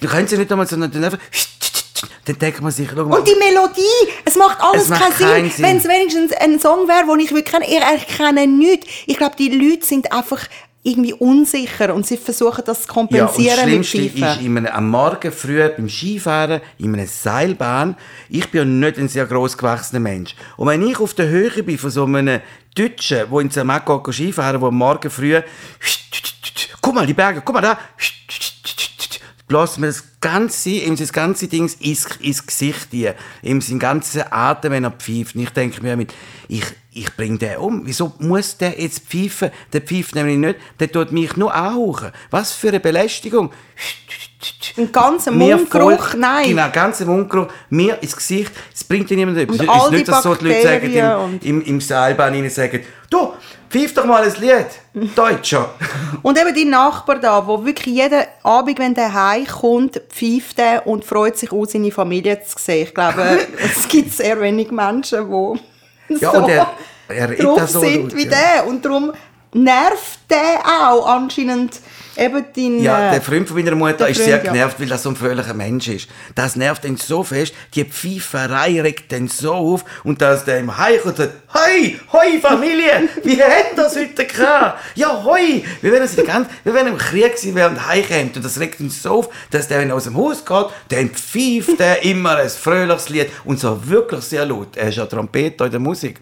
Du 0.00 0.06
kannst 0.08 0.32
ja 0.32 0.38
nicht 0.38 0.50
einmal 0.52 0.66
so 0.66 0.76
Nerven. 0.76 1.18
Dann 2.26 2.38
denkt 2.38 2.60
man 2.60 2.70
sich. 2.70 2.92
Und 2.92 3.26
die 3.26 3.34
Melodie, 3.36 3.82
es 4.24 4.36
macht 4.36 4.60
alles 4.60 4.82
Es 4.82 4.88
macht 4.90 5.00
keinen 5.00 5.14
Sinn. 5.16 5.26
keinen 5.28 5.50
Sinn. 5.50 5.64
Wenn 5.64 5.76
es 5.78 5.84
wenigstens 5.84 6.32
ein 6.32 6.60
Song 6.60 6.86
wäre, 6.86 7.06
den 7.06 7.20
ich 7.20 7.32
wirklich 7.32 7.46
kenne, 7.46 7.66
ich 7.66 7.80
erkenne 7.80 8.46
nichts. 8.46 8.86
Ich 9.06 9.16
glaube, 9.16 9.34
die 9.36 9.48
Leute 9.48 9.86
sind 9.86 10.12
einfach 10.12 10.40
irgendwie 10.82 11.12
unsicher 11.12 11.92
und 11.94 12.06
sie 12.06 12.16
versuchen 12.16 12.62
das 12.64 12.86
zu 12.86 12.94
Ja, 12.94 13.00
und 13.00 13.12
das 13.12 13.34
kompensieren 13.34 13.70
mit 13.70 13.86
Schlimmste 13.86 14.26
ist, 14.26 14.40
in 14.40 14.56
einem, 14.56 14.66
am 14.66 14.90
Morgen 14.90 15.32
früh 15.32 15.68
beim 15.68 15.88
Skifahren, 15.88 16.60
in 16.78 16.94
einer 16.94 17.06
Seilbahn, 17.06 17.96
ich 18.28 18.48
bin 18.50 18.60
ja 18.60 18.64
nicht 18.88 18.98
ein 18.98 19.08
sehr 19.08 19.26
gross 19.26 19.56
gewachsener 19.56 20.00
Mensch. 20.00 20.34
Und 20.56 20.68
wenn 20.68 20.86
ich 20.86 20.98
auf 21.00 21.14
der 21.14 21.28
Höhe 21.28 21.62
bin 21.62 21.78
von 21.78 21.90
so 21.90 22.04
einem 22.04 22.40
Deutschen, 22.74 23.28
der 23.30 23.40
in 23.40 23.50
Zermatt 23.50 23.84
Skifahren, 24.10 24.60
der 24.60 24.68
am 24.68 24.76
Morgen 24.76 25.10
früh, 25.10 25.40
guck 26.80 26.94
mal, 26.94 27.06
die 27.06 27.14
Berge, 27.14 27.42
guck 27.44 27.54
mal 27.54 27.60
da, 27.60 27.78
bläst 29.48 29.78
mir 29.78 29.88
das 29.88 30.04
ganze, 30.20 30.70
ihm 30.70 30.94
das 30.94 31.12
ganze 31.12 31.48
Ding 31.48 31.70
ins, 31.80 32.06
ins 32.20 32.46
Gesicht 32.46 32.88
hier, 32.90 33.14
ihm 33.42 33.60
seinen 33.60 33.78
ganzen 33.78 34.22
Atem, 34.30 34.72
wenn 34.72 34.84
er 34.84 34.90
pfeift. 34.90 35.34
Und 35.34 35.42
ich 35.42 35.50
denke 35.50 35.82
mir 35.82 35.96
mit, 35.96 36.14
ich, 36.48 36.64
ich 36.92 37.14
bringe 37.16 37.38
den 37.38 37.56
um. 37.56 37.82
Wieso 37.84 38.12
muss 38.18 38.56
der 38.58 38.80
jetzt 38.80 39.06
pfeifen? 39.08 39.50
Der 39.72 39.80
pfeift 39.80 40.14
nämlich 40.14 40.36
nicht, 40.36 40.56
der 40.78 40.92
tut 40.92 41.12
mich 41.12 41.36
nur 41.36 41.52
anhauchen. 41.54 42.12
Was 42.30 42.52
für 42.52 42.68
eine 42.68 42.80
Belästigung. 42.80 43.50
Ein 44.76 44.92
ganzer 44.92 45.32
Mundgeruch, 45.32 46.14
nein. 46.14 46.50
Genau, 46.50 46.68
ganzer 46.70 47.06
Mundgeruch. 47.06 47.48
Mir 47.70 48.00
ins 48.00 48.14
Gesicht. 48.14 48.52
Es 48.72 48.84
bringt 48.84 49.10
dir 49.10 49.16
niemand 49.16 49.38
etwas. 49.38 49.58
Es 49.58 49.84
ist 49.84 49.90
nicht, 49.90 50.08
dass 50.08 50.22
so 50.22 50.34
die 50.34 50.44
Leute 50.44 50.62
sagen, 50.62 50.92
im, 50.92 51.40
im, 51.42 51.62
im 51.62 51.80
Seilbahn 51.80 52.34
rein 52.34 52.48
sagen, 52.50 52.82
du, 53.10 53.32
pfeif 53.68 53.94
doch 53.94 54.04
mal 54.04 54.22
ein 54.22 54.34
Lied. 54.40 55.14
Deutscher. 55.14 55.70
Und 56.22 56.38
eben 56.38 56.54
die 56.54 56.64
Nachbar 56.64 57.18
da, 57.18 57.46
wo 57.46 57.64
wirklich 57.64 57.94
jeden 57.94 58.24
Abend, 58.42 58.78
wenn 58.78 58.94
der 58.94 59.12
heimkommt, 59.12 60.00
pfeift 60.08 60.58
er 60.58 60.86
und 60.86 61.04
freut 61.04 61.36
sich 61.36 61.52
auch, 61.52 61.66
seine 61.66 61.92
Familie 61.92 62.42
zu 62.42 62.58
sehen. 62.58 62.86
Ich 62.88 62.94
glaube, 62.94 63.38
es 63.58 63.88
gibt 63.88 64.12
sehr 64.12 64.40
wenig 64.40 64.70
Menschen, 64.70 65.28
die 66.08 66.14
Ja, 66.14 66.32
so 66.32 66.38
und 66.38 66.48
er, 66.48 66.70
er 67.08 67.28
drauf 67.28 67.68
so 67.68 67.80
sind 67.80 68.04
laut, 68.04 68.16
wie 68.16 68.24
ja. 68.24 68.30
der. 68.30 68.66
Und 68.66 68.84
darum 68.84 69.12
nervt 69.52 70.20
der 70.30 70.60
auch 70.64 71.06
anscheinend 71.06 71.80
eben 72.18 72.44
dein... 72.54 72.82
Ja, 72.82 73.08
äh, 73.08 73.12
der 73.12 73.22
Freund 73.22 73.48
von 73.48 73.56
meiner 73.56 73.74
Mutter 73.74 74.08
ist 74.08 74.18
sehr 74.18 74.38
Freund, 74.38 74.46
ja. 74.46 74.52
genervt, 74.52 74.80
weil 74.80 74.90
er 74.90 74.98
so 74.98 75.10
ein 75.10 75.16
fröhlicher 75.16 75.54
Mensch 75.54 75.88
ist. 75.88 76.08
Das 76.34 76.56
nervt 76.56 76.84
ihn 76.84 76.96
so 76.96 77.22
fest, 77.22 77.54
die 77.74 77.84
Pfeiferei 77.84 78.80
regt 78.80 79.12
ihn 79.12 79.28
so 79.28 79.54
auf 79.54 79.84
und 80.04 80.20
dass 80.20 80.44
der 80.44 80.58
im 80.58 80.76
Heim 80.76 81.00
kommt 81.02 81.18
und 81.18 81.24
sagt, 81.24 81.34
Hoi, 81.54 81.96
hoi 82.12 82.40
Familie, 82.40 83.08
wie 83.24 83.42
hat 83.42 83.76
das 83.76 83.96
heute 83.96 84.26
gehabt? 84.26 84.80
Ja, 84.94 85.24
hoi, 85.24 85.64
wie 85.80 85.92
wenn 85.92 86.02
er 86.02 86.08
sich 86.08 86.24
ganz, 86.26 86.48
wie 86.64 86.74
wenn 86.74 86.86
er 86.86 86.92
im 86.92 86.98
Krieg 86.98 87.34
gewesen 87.34 87.54
wäre 87.54 87.70
und 87.70 87.86
heimkommt 87.86 88.36
und 88.36 88.44
das 88.44 88.60
regt 88.60 88.80
ihn 88.80 88.90
so 88.90 89.10
auf, 89.10 89.28
dass 89.50 89.68
der, 89.68 89.80
wenn 89.80 89.90
er 89.90 89.96
aus 89.96 90.04
dem 90.04 90.16
Haus 90.16 90.44
geht, 90.44 90.66
dann 90.90 91.10
pfeift 91.10 91.80
er 91.80 92.02
immer 92.02 92.36
ein 92.36 92.50
fröhliches 92.50 93.08
Lied 93.08 93.30
und 93.44 93.58
so 93.58 93.88
wirklich 93.88 94.24
sehr 94.24 94.44
laut. 94.44 94.76
Er 94.76 94.88
ist 94.88 94.96
ja 94.96 95.06
Trompeter 95.06 95.66
in 95.66 95.70
der 95.70 95.80
Musik. 95.80 96.20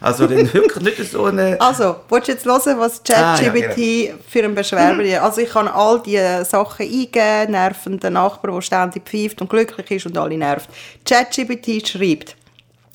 Also 0.00 0.26
dann 0.26 0.52
wirklich 0.52 0.82
nicht 0.98 1.10
so 1.10 1.24
eine... 1.24 1.60
Also, 1.60 1.96
willst 2.08 2.28
du 2.28 2.32
jetzt 2.32 2.44
hören, 2.44 2.78
was 2.78 3.02
Ah, 3.08 3.36
ja, 3.40 3.50
ChatGPT 3.50 4.14
für 4.28 4.44
einen 4.44 4.54
Beschwerber 4.54 5.22
Also 5.22 5.40
ich 5.40 5.50
kann 5.50 5.68
all 5.68 6.00
diese 6.00 6.44
Sachen 6.44 6.86
eingeben, 6.86 7.52
nervenden 7.52 8.14
Nachbar, 8.14 8.52
der 8.52 8.60
ständig 8.62 9.04
pfeift 9.04 9.40
und 9.40 9.50
glücklich 9.50 9.90
ist 9.90 10.06
und 10.06 10.16
alle 10.16 10.36
nervt. 10.36 10.68
ChatGPT 11.04 11.86
schreibt, 11.86 12.36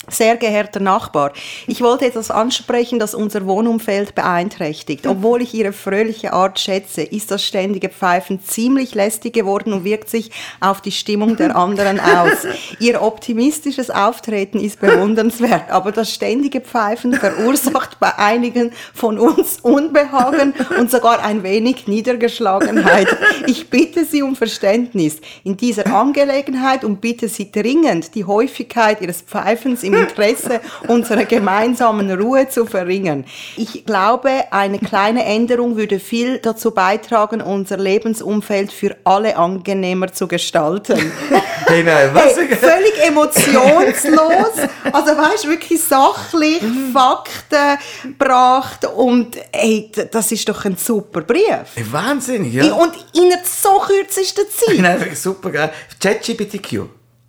sehr 0.08 0.36
geehrter 0.36 0.80
Nachbar, 0.80 1.32
ich 1.66 1.80
wollte 1.80 2.06
etwas 2.06 2.30
ansprechen, 2.30 2.98
das 2.98 3.14
unser 3.14 3.46
Wohnumfeld 3.46 4.14
beeinträchtigt. 4.14 5.06
Obwohl 5.06 5.42
ich 5.42 5.54
Ihre 5.54 5.72
fröhliche 5.72 6.32
Art 6.32 6.58
schätze, 6.58 7.02
ist 7.02 7.30
das 7.30 7.44
ständige 7.44 7.88
Pfeifen 7.88 8.42
ziemlich 8.42 8.94
lästig 8.94 9.32
geworden 9.32 9.72
und 9.72 9.84
wirkt 9.84 10.10
sich 10.10 10.30
auf 10.60 10.80
die 10.80 10.92
Stimmung 10.92 11.36
der 11.36 11.56
anderen 11.64 12.00
aus. 12.00 12.46
Ihr 12.78 13.02
optimistisches 13.02 13.90
Auftreten 13.90 14.60
ist 14.60 14.80
bewundernswert, 14.80 15.70
aber 15.70 15.92
das 15.92 16.12
ständige 16.12 16.60
Pfeifen 16.60 17.14
verursacht 17.14 17.98
bei 18.00 18.16
einigen 18.18 18.72
von 18.92 19.18
uns 19.18 19.58
Unbehagen 19.62 20.54
und 20.78 20.90
sogar 20.90 21.22
ein 21.22 21.42
wenig 21.42 21.86
Niedergeschlagenheit. 21.86 23.08
Ich 23.46 23.70
bitte 23.70 24.04
Sie 24.04 24.22
um 24.22 24.36
Verständnis 24.36 25.20
in 25.44 25.56
dieser 25.56 25.86
Angelegenheit 25.86 26.84
und 26.84 27.00
bitte 27.00 27.28
Sie 27.28 27.50
dringend, 27.50 28.14
die 28.14 28.24
Häufigkeit 28.24 29.00
Ihres 29.00 29.22
Pfeifens 29.22 29.82
im 29.82 29.93
Interesse 30.00 30.60
unserer 30.88 31.24
gemeinsamen 31.24 32.10
Ruhe 32.10 32.48
zu 32.48 32.66
verringern. 32.66 33.24
Ich 33.56 33.84
glaube, 33.84 34.30
eine 34.50 34.78
kleine 34.78 35.24
Änderung 35.24 35.76
würde 35.76 35.98
viel 35.98 36.38
dazu 36.38 36.72
beitragen, 36.72 37.40
unser 37.40 37.76
Lebensumfeld 37.76 38.72
für 38.72 38.96
alle 39.04 39.36
angenehmer 39.36 40.12
zu 40.12 40.28
gestalten. 40.28 41.12
Hey, 41.66 41.82
nein, 41.82 42.10
was? 42.12 42.36
Hey, 42.36 42.54
völlig 42.56 43.06
emotionslos. 43.06 44.68
Also 44.92 45.16
weißt 45.16 45.48
wirklich 45.48 45.82
sachlich, 45.82 46.62
Fakten 46.92 47.78
gebracht 48.02 48.84
und 48.84 49.38
hey, 49.50 49.90
das 50.10 50.30
ist 50.30 50.48
doch 50.48 50.64
ein 50.66 50.76
super 50.76 51.22
Brief. 51.22 51.74
Hey, 51.74 51.84
Wahnsinnig, 51.90 52.52
ja. 52.52 52.72
Und 52.74 52.94
in 53.14 53.32
so 53.44 53.80
kürzester 53.80 54.42
Zeit. 54.48 54.78
Nein, 54.78 55.14
super 55.14 55.50
geil. 55.50 55.72
ChatGPTQ. 56.00 56.82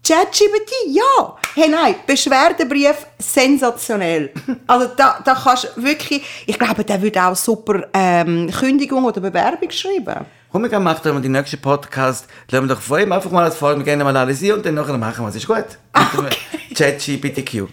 ChatGPT, 0.08 0.72
ja. 0.90 1.36
Hey, 1.56 1.68
nein, 1.68 1.96
Beschwerdebrief, 2.06 3.08
sensationell. 3.18 4.32
Also 4.68 4.90
da, 4.96 5.20
da 5.24 5.34
kannst 5.36 5.72
du 5.76 5.84
wirklich, 5.84 6.24
ich 6.46 6.60
glaube, 6.60 6.84
der 6.84 7.02
würde 7.02 7.24
auch 7.24 7.36
super 7.36 7.88
ähm, 7.94 8.52
Kündigung 8.52 9.04
oder 9.04 9.20
Bewerbung 9.20 9.72
schreiben. 9.72 10.26
Komm, 10.52 10.70
wir 10.70 10.80
machen 10.80 11.02
doch 11.04 11.14
mal 11.14 11.22
den 11.22 11.32
nächsten 11.32 11.60
Podcast. 11.60 12.28
Lassen 12.50 12.68
wir 12.68 12.76
doch 12.76 12.82
vor 12.82 13.00
ihm 13.00 13.12
einfach 13.12 13.32
mal 13.32 13.44
als 13.44 13.58
Folge 13.58 13.84
gerne 13.84 14.04
mal 14.04 14.12
analysieren 14.12 14.60
und 14.60 14.66
dann 14.66 14.76
nachher 14.76 14.98
machen 14.98 15.26
wir 15.26 15.30
es. 15.30 15.36
Ist 15.36 15.48
gut? 15.48 15.66
Dem 15.96 16.76
ChatGPTQ. 16.76 17.68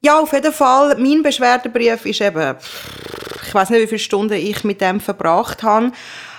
Ja, 0.00 0.18
auf 0.18 0.32
jeden 0.32 0.52
Fall. 0.52 0.96
Mein 0.98 1.22
Beschwerdebrief 1.22 2.04
ist 2.06 2.20
eben, 2.20 2.56
ich 3.46 3.54
weiß 3.54 3.70
nicht, 3.70 3.82
wie 3.82 3.86
viele 3.86 3.98
Stunden 3.98 4.34
ich 4.34 4.64
mit 4.64 4.80
dem 4.80 5.00
verbracht 5.00 5.62
habe. 5.62 5.92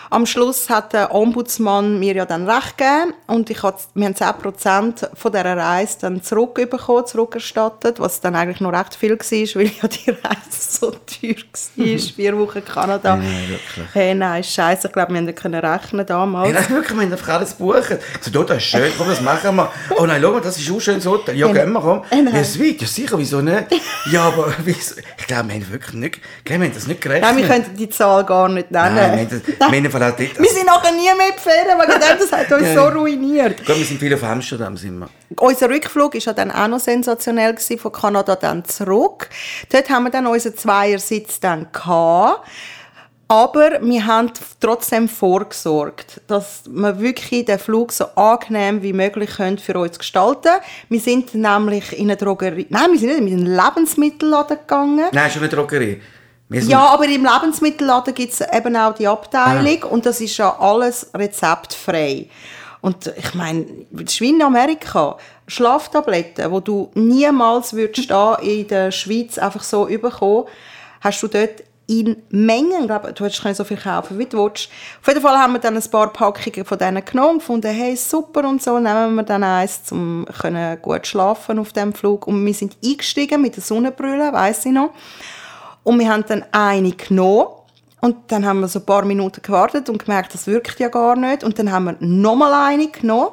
Am 0.10 0.26
Schluss 0.26 0.70
hat 0.70 0.94
der 0.94 1.14
Ombudsmann 1.14 2.00
mir 2.00 2.14
ja 2.16 2.26
dann 2.26 2.50
recht 2.50 2.78
gegeben 2.78 3.14
und 3.28 3.50
ich 3.50 3.62
hat, 3.64 3.76
wir 3.94 4.06
haben 4.06 4.14
10% 4.14 5.10
von 5.16 5.32
dieser 5.32 5.58
Reise 5.58 5.98
dann 6.02 6.22
zurückbekommen, 6.24 7.06
zurückerstattet, 7.06 8.00
was 8.00 8.22
dann 8.22 8.36
eigentlich 8.36 8.62
noch 8.62 8.72
recht 8.74 8.96
viel 8.96 9.12
war, 9.18 9.20
weil 9.62 9.72
ja 9.82 9.88
die 9.88 10.10
Reise 10.12 10.50
so 10.50 10.92
teuer 10.92 11.36
war, 11.76 12.00
vier 12.00 12.38
Wochen 12.38 12.64
Kanada. 12.64 13.16
Ja, 13.16 13.22
wirklich. 13.50 13.86
Hey, 13.94 14.16
nein, 14.16 14.44
scheiße, 14.44 14.88
ich 14.88 14.94
glaube, 14.94 15.14
wir 15.14 15.20
haben 15.22 15.36
können 15.36 15.60
rechnen 15.66 16.06
damals. 16.06 16.48
Hey, 16.48 16.54
nein, 16.54 16.70
wirklich, 16.70 16.98
wir 16.98 17.04
haben 17.06 17.12
einfach 17.12 17.30
alles 17.30 17.54
buchen. 17.54 17.98
So, 18.22 18.32
du, 18.32 18.44
das 18.44 18.58
ist 18.58 18.64
schön, 18.64 18.92
komm, 18.98 19.08
das 19.08 19.22
machen 19.22 19.56
wir. 19.56 19.72
Oh 19.98 20.06
nein, 20.06 20.22
schau 20.22 20.32
mal, 20.32 20.42
das 20.42 20.58
ist 20.58 20.72
auch 20.72 20.80
schönes 20.80 21.06
Hotel. 21.06 21.36
Ja, 21.38 21.48
gehen 21.52 21.72
wir, 21.72 21.82
komm. 21.82 22.04
Äh, 22.12 22.22
nein. 22.22 22.34
Ja, 22.36 22.42
es 22.42 22.60
weit, 22.60 22.82
ja 22.82 22.88
sicher, 22.88 23.18
wieso 23.18 23.42
nicht? 23.42 23.66
Ja, 24.12 24.24
aber 24.28 24.54
wieso? 24.64 24.96
Ich 25.18 25.28
glaube, 25.28 25.50
wir 25.50 25.56
haben 25.56 25.72
wirklich 25.72 25.94
nicht, 25.94 26.20
wir 26.46 26.56
haben 26.58 26.74
das 26.74 26.88
nicht 26.88 27.02
gerechnet. 27.02 27.24
Nein, 27.30 27.38
wir 27.38 27.48
können 27.48 27.76
die 27.78 27.90
Zahl 27.90 28.24
gar 28.24 28.48
nicht 28.50 28.72
nennen. 28.72 28.96
Nein, 28.96 29.12
wir 29.12 29.20
haben 29.20 29.30
das- 29.30 29.72
wir 29.72 29.78
haben 29.78 29.92
einfach 29.96 30.14
auch 30.14 30.18
dort- 30.18 30.40
wir 30.40 30.50
sind 30.50 30.66
nachher 30.66 30.92
nie 30.92 31.04
mehr 31.04 31.30
in 31.30 31.80
wegen 31.80 32.00
dem, 32.00 32.20
das 32.20 32.32
hat 32.32 32.52
uns 32.52 32.74
so 32.76 32.84
ruiniert. 32.88 33.66
Gut, 33.66 33.78
wir 33.78 33.86
sind 33.86 34.00
viele 34.00 34.16
auf 34.16 34.24
Amsterdam, 34.24 34.78
sind 34.78 35.00
wir. 35.00 35.10
Unser 35.40 35.70
Rückflug 35.70 36.14
war 36.14 36.22
ja 36.22 36.34
dann 36.34 36.52
auch 36.52 36.68
noch 36.68 36.80
sensationell 36.80 37.54
gewesen, 37.54 37.78
von 37.80 37.92
Kanada 37.92 38.36
dann 38.36 38.64
zurück. 38.66 39.30
Dort 39.72 39.90
haben 39.90 40.04
wir 40.04 40.12
dann 40.12 40.28
unseren 40.28 40.56
Zweiersitz 40.56 41.40
dann 41.40 41.68
gehabt. 41.72 42.48
Aber 43.28 43.80
wir 43.82 44.06
haben 44.06 44.32
trotzdem 44.60 45.10
vorgesorgt, 45.10 46.22
dass 46.28 46.62
wir 46.68 47.00
wirklich 47.00 47.46
den 47.46 47.58
Flug 47.58 47.92
so 47.92 48.06
angenehm 48.16 48.84
wie 48.84 48.94
möglich 48.94 49.32
können 49.38 49.58
für 49.58 49.80
uns 49.80 49.98
gestalten 49.98 50.52
Wir 50.90 51.00
sind 51.00 51.34
nämlich 51.34 51.98
in 51.98 52.06
eine 52.12 52.18
Drogerie, 52.18 52.68
nein, 52.70 52.92
wir 52.92 53.00
sind 53.00 53.24
nicht 53.24 53.34
in 53.34 53.40
einen 53.48 53.56
Lebensmittelladen 53.56 54.58
gegangen. 54.60 55.06
Nein, 55.12 55.32
schon 55.32 55.42
eine 55.42 55.50
Drogerie. 55.50 56.02
Ja, 56.50 56.88
aber 56.88 57.06
im 57.06 57.26
Lebensmittelladen 57.26 58.14
gibt 58.14 58.34
es 58.34 58.42
eben 58.42 58.76
auch 58.76 58.94
die 58.94 59.08
Abteilung 59.08 59.84
und 59.92 60.06
das 60.06 60.22
ist 60.22 60.38
ja 60.38 60.56
alles 60.60 61.10
rezeptfrei. 61.14 62.28
Und 62.82 63.12
ich 63.18 63.34
meine, 63.34 63.66
das 63.90 64.14
ist 64.14 64.22
wie 64.22 64.30
in 64.30 64.44
Amerika. 64.44 65.18
Schlaftabletten, 65.48 66.52
wo 66.52 66.60
du 66.60 66.92
niemals 66.94 67.74
würdest 67.74 68.10
da 68.12 68.36
in 68.36 68.68
der 68.68 68.92
Schweiz 68.92 69.40
einfach 69.40 69.64
so 69.64 69.88
überkommen, 69.88 70.46
hast 71.02 71.24
du 71.24 71.28
dort 71.28 71.64
in 71.88 72.18
Mengen, 72.30 72.82
ich 72.82 72.88
glaube, 72.88 73.14
du 73.14 73.26
hättest 73.26 73.58
so 73.58 73.64
viel 73.64 73.78
kaufen, 73.78 74.18
wie 74.18 74.26
du 74.26 74.44
willst. 74.44 74.70
Auf 75.02 75.08
jeden 75.08 75.22
Fall 75.22 75.38
haben 75.38 75.54
wir 75.54 75.60
dann 75.60 75.76
ein 75.76 75.92
paar 75.92 76.12
Packungen 76.12 76.66
von 76.66 76.78
denen 76.78 77.06
genommen 77.06 77.34
und 77.34 77.40
gefunden, 77.40 77.72
hey, 77.72 77.96
super 77.96 78.48
und 78.48 78.62
so, 78.62 78.80
nehmen 78.80 79.16
wir 79.16 79.24
dann 79.24 79.44
eins, 79.44 79.92
um 79.92 80.26
können 80.42 80.82
gut 80.82 81.06
schlafen 81.06 81.60
auf 81.60 81.74
dem 81.74 81.94
Flug. 81.94 82.28
Und 82.28 82.44
wir 82.44 82.54
sind 82.54 82.78
eingestiegen 82.84 83.42
mit 83.42 83.56
der 83.56 83.64
Sonnenbrille, 83.64 84.34
weiss 84.34 84.66
ich 84.66 84.72
noch. 84.72 84.92
Und 85.86 86.00
wir 86.00 86.10
haben 86.10 86.26
dann 86.28 86.44
eine 86.52 86.92
genommen 86.92 87.46
Und 88.02 88.32
dann 88.32 88.46
haben 88.46 88.60
wir 88.60 88.68
so 88.68 88.80
ein 88.80 88.86
paar 88.86 89.06
Minuten 89.06 89.42
gewartet 89.42 89.88
und 89.88 90.04
gemerkt, 90.04 90.34
das 90.34 90.48
wirkt 90.48 90.80
ja 90.80 90.90
gar 90.90 91.16
nicht. 91.16 91.44
Und 91.44 91.58
dann 91.58 91.72
haben 91.72 91.86
wir 91.86 91.96
nochmal 92.00 92.72
eine 92.72 92.90
genommen. 92.90 93.30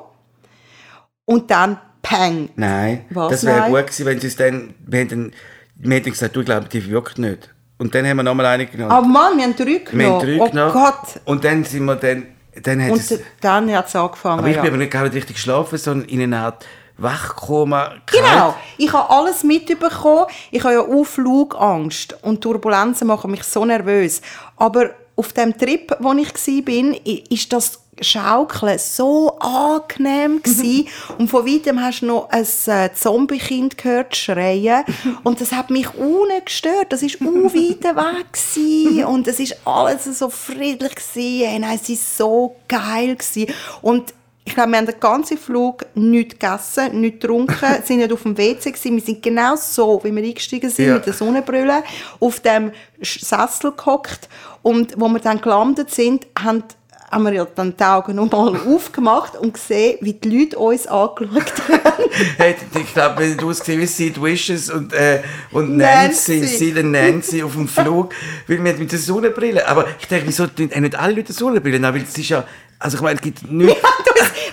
Und 1.24 1.50
dann 1.50 1.78
Peng. 2.02 2.50
Nein, 2.56 3.06
Was, 3.10 3.30
das 3.30 3.44
wäre 3.46 3.70
gut 3.70 3.86
gewesen, 3.86 4.06
wenn 4.06 4.20
sie 4.20 4.26
es 4.26 4.36
dann, 4.36 4.74
wir 4.86 5.00
haben 5.00 5.08
dann, 5.08 5.32
wir 5.76 5.96
hätten 5.96 6.10
gesagt, 6.10 6.36
du, 6.36 6.44
glaube, 6.44 6.68
die 6.68 6.86
wirkt 6.90 7.18
nicht. 7.18 7.48
Und 7.78 7.94
dann 7.94 8.06
haben 8.06 8.18
wir 8.18 8.22
nochmal 8.22 8.46
eine 8.46 8.66
genommen. 8.66 8.90
Aber 8.90 9.06
Mann, 9.06 9.36
wir 9.38 9.44
haben 9.44 9.56
drei 9.56 9.64
wir 9.64 9.84
genommen. 9.84 10.20
haben 10.20 10.26
drei 10.26 10.40
oh 10.40 10.50
genommen. 10.50 10.72
Gott. 10.72 11.20
Und 11.24 11.44
dann 11.44 11.64
sind 11.64 11.84
wir 11.84 11.96
dann, 11.96 12.26
dann 12.62 12.84
hat 12.84 12.90
Und 12.90 12.98
es, 12.98 13.20
dann 13.40 13.72
hat 13.74 13.88
es 13.88 13.96
angefangen. 13.96 14.40
aber 14.40 14.48
ich 14.48 14.56
ja. 14.56 14.62
bin 14.62 14.70
aber 14.70 14.78
nicht 14.78 14.92
gar 14.92 15.04
nicht 15.04 15.14
richtig 15.14 15.36
geschlafen, 15.36 15.78
sondern 15.78 16.08
in 16.08 16.22
einer 16.22 16.44
Art 16.44 16.66
Wachkoma. 17.02 17.94
Genau. 18.06 18.54
Ich 18.78 18.92
habe 18.92 19.10
alles 19.10 19.42
mitbekommen. 19.44 20.26
Ich 20.50 20.62
habe 20.64 20.74
ja 20.74 20.80
auch 20.80 21.04
Flugangst. 21.04 22.16
Und 22.22 22.40
Turbulenzen 22.40 23.06
machen 23.06 23.30
mich 23.30 23.44
so 23.44 23.64
nervös. 23.64 24.22
Aber 24.56 24.90
auf 25.16 25.32
dem 25.32 25.56
Trip, 25.56 25.94
wo 25.98 26.12
ich 26.12 26.34
war, 26.34 26.96
ist 27.30 27.52
das 27.52 27.82
Schaukeln 28.00 28.78
so 28.78 29.38
angenehm 29.38 30.42
gewesen. 30.42 30.88
Und 31.18 31.28
von 31.28 31.46
weitem 31.46 31.80
hast 31.80 32.00
du 32.00 32.06
noch 32.06 32.30
ein 32.30 32.46
äh, 32.66 32.90
Zombie-Kind 32.94 33.76
gehört 33.76 34.16
schreien. 34.16 34.84
Und 35.24 35.40
das 35.40 35.52
hat 35.52 35.70
mich 35.70 35.94
ohne 35.96 36.40
gestört. 36.42 36.86
Das 36.90 37.02
ist 37.02 37.20
weit 37.20 37.84
weg 37.84 38.32
gewesen. 38.32 39.04
Und 39.12 39.28
es 39.28 39.38
ist 39.38 39.56
alles 39.66 40.04
so 40.18 40.30
friedlich 40.30 40.94
gewesen. 40.94 41.48
Hey, 41.48 41.58
nein, 41.58 41.78
es 41.80 41.88
ist 41.88 42.16
so 42.16 42.56
geil 42.66 43.16
gewesen. 43.16 43.52
Und 43.82 44.14
ich 44.44 44.54
glaube, 44.54 44.70
wir 44.72 44.78
haben 44.78 44.86
den 44.86 44.98
ganzen 45.00 45.38
Flug 45.38 45.86
nichts 45.94 46.34
gegessen, 46.38 47.00
nichts 47.00 47.20
getrunken, 47.20 47.56
sind 47.84 47.98
nicht 47.98 48.12
auf 48.12 48.22
dem 48.22 48.36
WC 48.36 48.72
gewesen. 48.72 48.96
Wir 48.96 49.02
sind 49.02 49.22
genau 49.22 49.54
so, 49.56 50.00
wie 50.02 50.14
wir 50.14 50.22
eingestiegen 50.22 50.68
sind, 50.68 50.86
Ja. 50.88 50.94
mit 50.94 51.06
der 51.06 51.12
Sonnenbrille, 51.12 51.84
auf 52.20 52.40
dem 52.40 52.72
Sessel 53.00 53.72
gehockt. 53.72 54.28
Und 54.62 54.94
wo 55.00 55.08
wir 55.08 55.20
dann 55.20 55.40
gelandet 55.40 55.90
sind, 55.94 56.26
haben, 56.38 56.64
haben 57.10 57.24
wir 57.24 57.32
ja 57.32 57.46
dann 57.54 57.76
die 57.76 57.84
Augen 57.84 58.16
nochmal 58.16 58.56
aufgemacht 58.66 59.36
und 59.36 59.54
gesehen, 59.54 59.98
wie 60.00 60.14
die 60.14 60.28
Leute 60.40 60.58
uns 60.58 60.86
angeschaut 60.86 61.52
haben. 61.68 61.80
Hey, 62.36 62.56
ich 62.78 62.92
glaube, 62.92 63.20
wenn 63.22 63.38
du 63.38 63.48
ausgesehen 63.48 63.80
wie 63.80 63.86
Sid 63.86 64.20
Wishes 64.22 64.68
und, 64.70 64.92
äh, 64.92 65.22
und 65.52 65.78
Nancy. 65.78 66.40
Nancy, 66.40 66.56
Sid 66.58 66.76
und 66.78 66.90
Nancy 66.90 67.42
auf 67.42 67.54
dem 67.54 67.66
Flug, 67.66 68.12
weil 68.46 68.62
wir 68.62 68.74
mit 68.74 68.92
der 68.92 68.98
Sonnenbrille. 68.98 69.66
Aber 69.66 69.86
ich 69.98 70.06
denke, 70.08 70.26
wieso 70.26 70.44
haben 70.44 70.82
nicht 70.82 70.94
alle 70.98 71.14
Leute 71.14 71.32
Sonnenbrille? 71.32 71.80
Nein, 71.80 71.94
weil 71.94 72.02
es 72.02 72.16
ist 72.18 72.28
ja, 72.28 72.44
also 72.82 72.96
ich 72.96 73.02
meine, 73.02 73.16
es 73.16 73.22
gibt 73.22 73.42
nichts. 73.50 73.80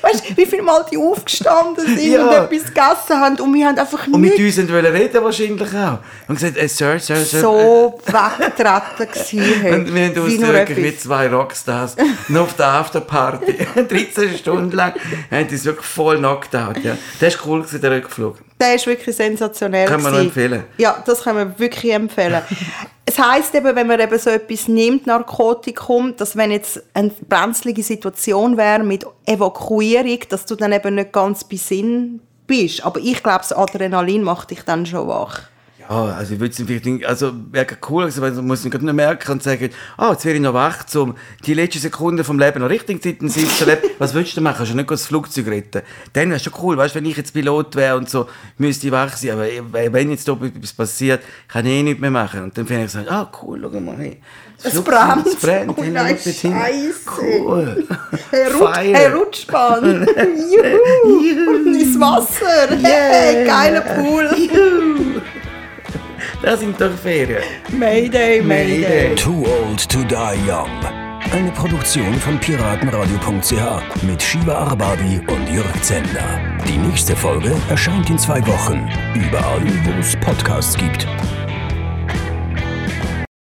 weißt 0.02 0.30
du, 0.30 0.38
wie 0.38 0.46
viele 0.46 0.62
Mal 0.64 0.86
die 0.92 0.98
aufgestanden 0.98 1.86
sind 1.86 2.12
Ja. 2.12 2.24
und 2.26 2.32
etwas 2.54 2.68
gegessen 2.68 3.20
haben 3.22 3.40
und 3.40 3.54
wir 3.54 3.68
haben 3.68 3.78
einfach 3.78 4.08
Und 4.08 4.22
mit 4.22 4.38
nichts 4.38 4.58
uns 4.58 4.72
wollen 4.72 4.86
reden 4.96 5.24
wahrscheinlich 5.24 5.74
auch. 5.76 6.00
Und 6.28 6.36
gesagt, 6.36 6.58
äh, 6.58 6.68
Sir, 6.68 7.00
Sir, 7.00 7.18
Sir. 7.18 7.42
so 7.42 8.00
weggetreten 8.06 8.98
gewesen. 9.14 9.62
hey. 9.62 9.74
Und 9.74 9.94
wir 9.94 10.06
haben 10.06 10.18
uns 10.20 10.40
wirklich 10.42 10.78
wie 10.84 10.98
zwei 10.98 11.28
Rockstars 11.28 11.96
noch 12.30 12.42
auf 12.44 12.54
der 12.56 12.68
Afterparty 12.68 13.54
13 13.76 14.38
Stunden 14.38 14.72
lang 14.72 14.94
haben 15.32 15.48
uns 15.50 15.66
wirklich 15.66 15.86
voll 15.86 16.18
knocked 16.18 16.56
out. 16.56 16.78
Ja. 16.84 16.98
Das 17.20 17.38
war 17.40 17.48
cool, 17.48 17.66
der 17.72 17.92
Rückflug. 17.92 18.38
Der 18.60 18.76
ist 18.76 18.88
wirklich 18.88 19.16
sensationell. 19.16 19.88
Kann 19.88 20.02
man 20.02 20.16
empfehlen. 20.16 20.66
Ja, 20.78 21.02
das 21.06 21.24
kann 21.24 21.36
man 21.36 21.58
wirklich 21.58 21.94
empfehlen. 21.94 22.42
es 23.06 23.18
heisst 23.18 23.56
eben, 23.56 23.76
wenn 23.76 23.88
man 23.88 24.00
eben 24.00 24.20
so 24.20 24.30
etwas 24.30 24.68
nimmt, 24.68 25.08
Narkotikum, 25.08 26.16
dass 26.18 26.36
wenn 26.36 26.52
jetzt 26.52 26.84
eine 26.94 27.12
brenzlige 27.28 27.84
Situation 27.84 28.58
wäre 28.58 28.84
mit 28.84 29.06
Evakuierung, 29.26 30.20
dass 30.30 30.46
du 30.46 30.56
dann 30.56 30.74
eben 30.74 30.96
nicht 30.96 31.14
ganz 31.14 31.44
bei 31.44 31.56
Sinn 31.56 32.22
bist. 32.48 32.84
Aber 32.86 33.00
ich 33.00 33.24
glaube, 33.24 33.40
das 33.40 33.54
Adrenalin 33.54 34.24
macht 34.24 34.52
dich 34.52 34.64
dann 34.64 34.86
schon 34.86 35.08
wach. 35.08 35.44
Ja, 35.90 36.04
also 36.04 36.36
ich 36.36 36.40
würde 36.40 36.52
es 36.52 36.62
vielleicht 36.64 36.86
nicht, 36.86 37.04
also 37.04 37.32
wäre 37.52 37.66
cool, 37.90 38.04
also 38.04 38.22
man 38.22 38.46
muss 38.46 38.64
nicht 38.64 38.80
nur 38.80 38.94
merken 38.94 39.32
und 39.32 39.42
sagen, 39.42 39.72
ah, 39.98 40.12
jetzt 40.12 40.24
werde 40.24 40.36
ich 40.36 40.44
noch 40.44 40.54
wach, 40.54 40.86
um 40.94 41.16
die 41.48 41.56
letzten 41.56 41.80
Sekunden 41.80 42.24
vom 42.24 42.38
Leben 42.38 42.60
noch 42.60 42.70
richtig 42.70 43.04
intensiv 43.04 43.58
zu 43.58 43.66
leben. 43.66 43.82
Was 43.98 44.14
würdest 44.14 44.38
du 44.38 44.42
machen? 44.42 44.58
Kannst 44.58 44.72
du 44.72 44.76
nicht 44.76 44.92
das 44.92 45.08
Flugzeug 45.08 45.48
retten? 45.48 45.82
Dann 46.14 46.30
wäre 46.30 46.40
schon 46.40 46.54
cool, 46.62 46.78
weißt 46.78 46.94
du, 46.94 47.00
wenn 47.00 47.06
ich 47.08 47.18
jetzt 47.18 47.34
Pilot 47.34 47.76
wäre 47.76 47.98
und 47.98 48.08
so, 48.08 48.28
müsste 48.60 48.86
ich 48.86 48.94
wach 48.94 49.18
sein, 49.18 49.32
aber 49.32 49.48
wenn 49.92 50.12
jetzt 50.12 50.28
da 50.28 50.34
etwas 50.34 50.74
passiert, 50.74 51.24
kann 51.48 51.66
ich 51.66 51.72
eh 51.72 51.82
nichts 51.82 52.02
mehr 52.02 52.12
machen. 52.12 52.44
Und 52.44 52.56
dann 52.56 52.68
finde 52.68 52.86
ich 52.86 52.92
so, 52.92 53.00
ah, 53.00 53.32
cool, 53.42 53.60
schau 53.60 53.80
mal, 53.80 53.98
hey. 53.98 54.22
Es 54.62 54.80
brennt. 54.82 55.26
Es 55.26 55.36
brennt. 55.38 55.74
Oh 55.76 55.84
nein, 55.84 56.18
hin. 56.18 56.34
Scheisse. 56.34 57.00
Cool. 57.20 57.88
Hey, 58.32 58.46
Rutsch, 58.52 58.78
hey 58.78 59.08
Rutschbahn. 59.08 60.08
Juhu. 60.52 61.66
Ins 61.66 62.00
Wasser. 62.00 62.78
Hey, 62.80 63.44
geiler 63.44 63.82
Pool. 63.82 64.30
Das 66.42 66.62
sind 66.62 66.80
doch 66.80 66.92
Ferien. 66.92 67.44
Mayday, 67.72 68.42
Mayday. 68.42 68.80
Mayday. 68.80 69.16
Too 69.16 69.46
Old 69.46 69.90
to 69.90 70.04
Die 70.04 70.50
Young. 70.50 70.70
Eine 71.32 71.52
Produktion 71.52 72.14
von 72.16 72.40
piratenradio.ch 72.40 74.04
mit 74.04 74.22
Shiva 74.22 74.54
Arbabi 74.54 75.20
und 75.28 75.54
Jörg 75.54 75.82
Zender. 75.82 76.40
Die 76.66 76.78
nächste 76.78 77.16
Folge 77.16 77.54
erscheint 77.70 78.10
in 78.10 78.18
zwei 78.18 78.40
Wochen. 78.48 78.90
Überall, 79.14 79.62
wo 79.84 80.00
es 80.00 80.16
Podcasts 80.16 80.78
gibt. 80.78 81.06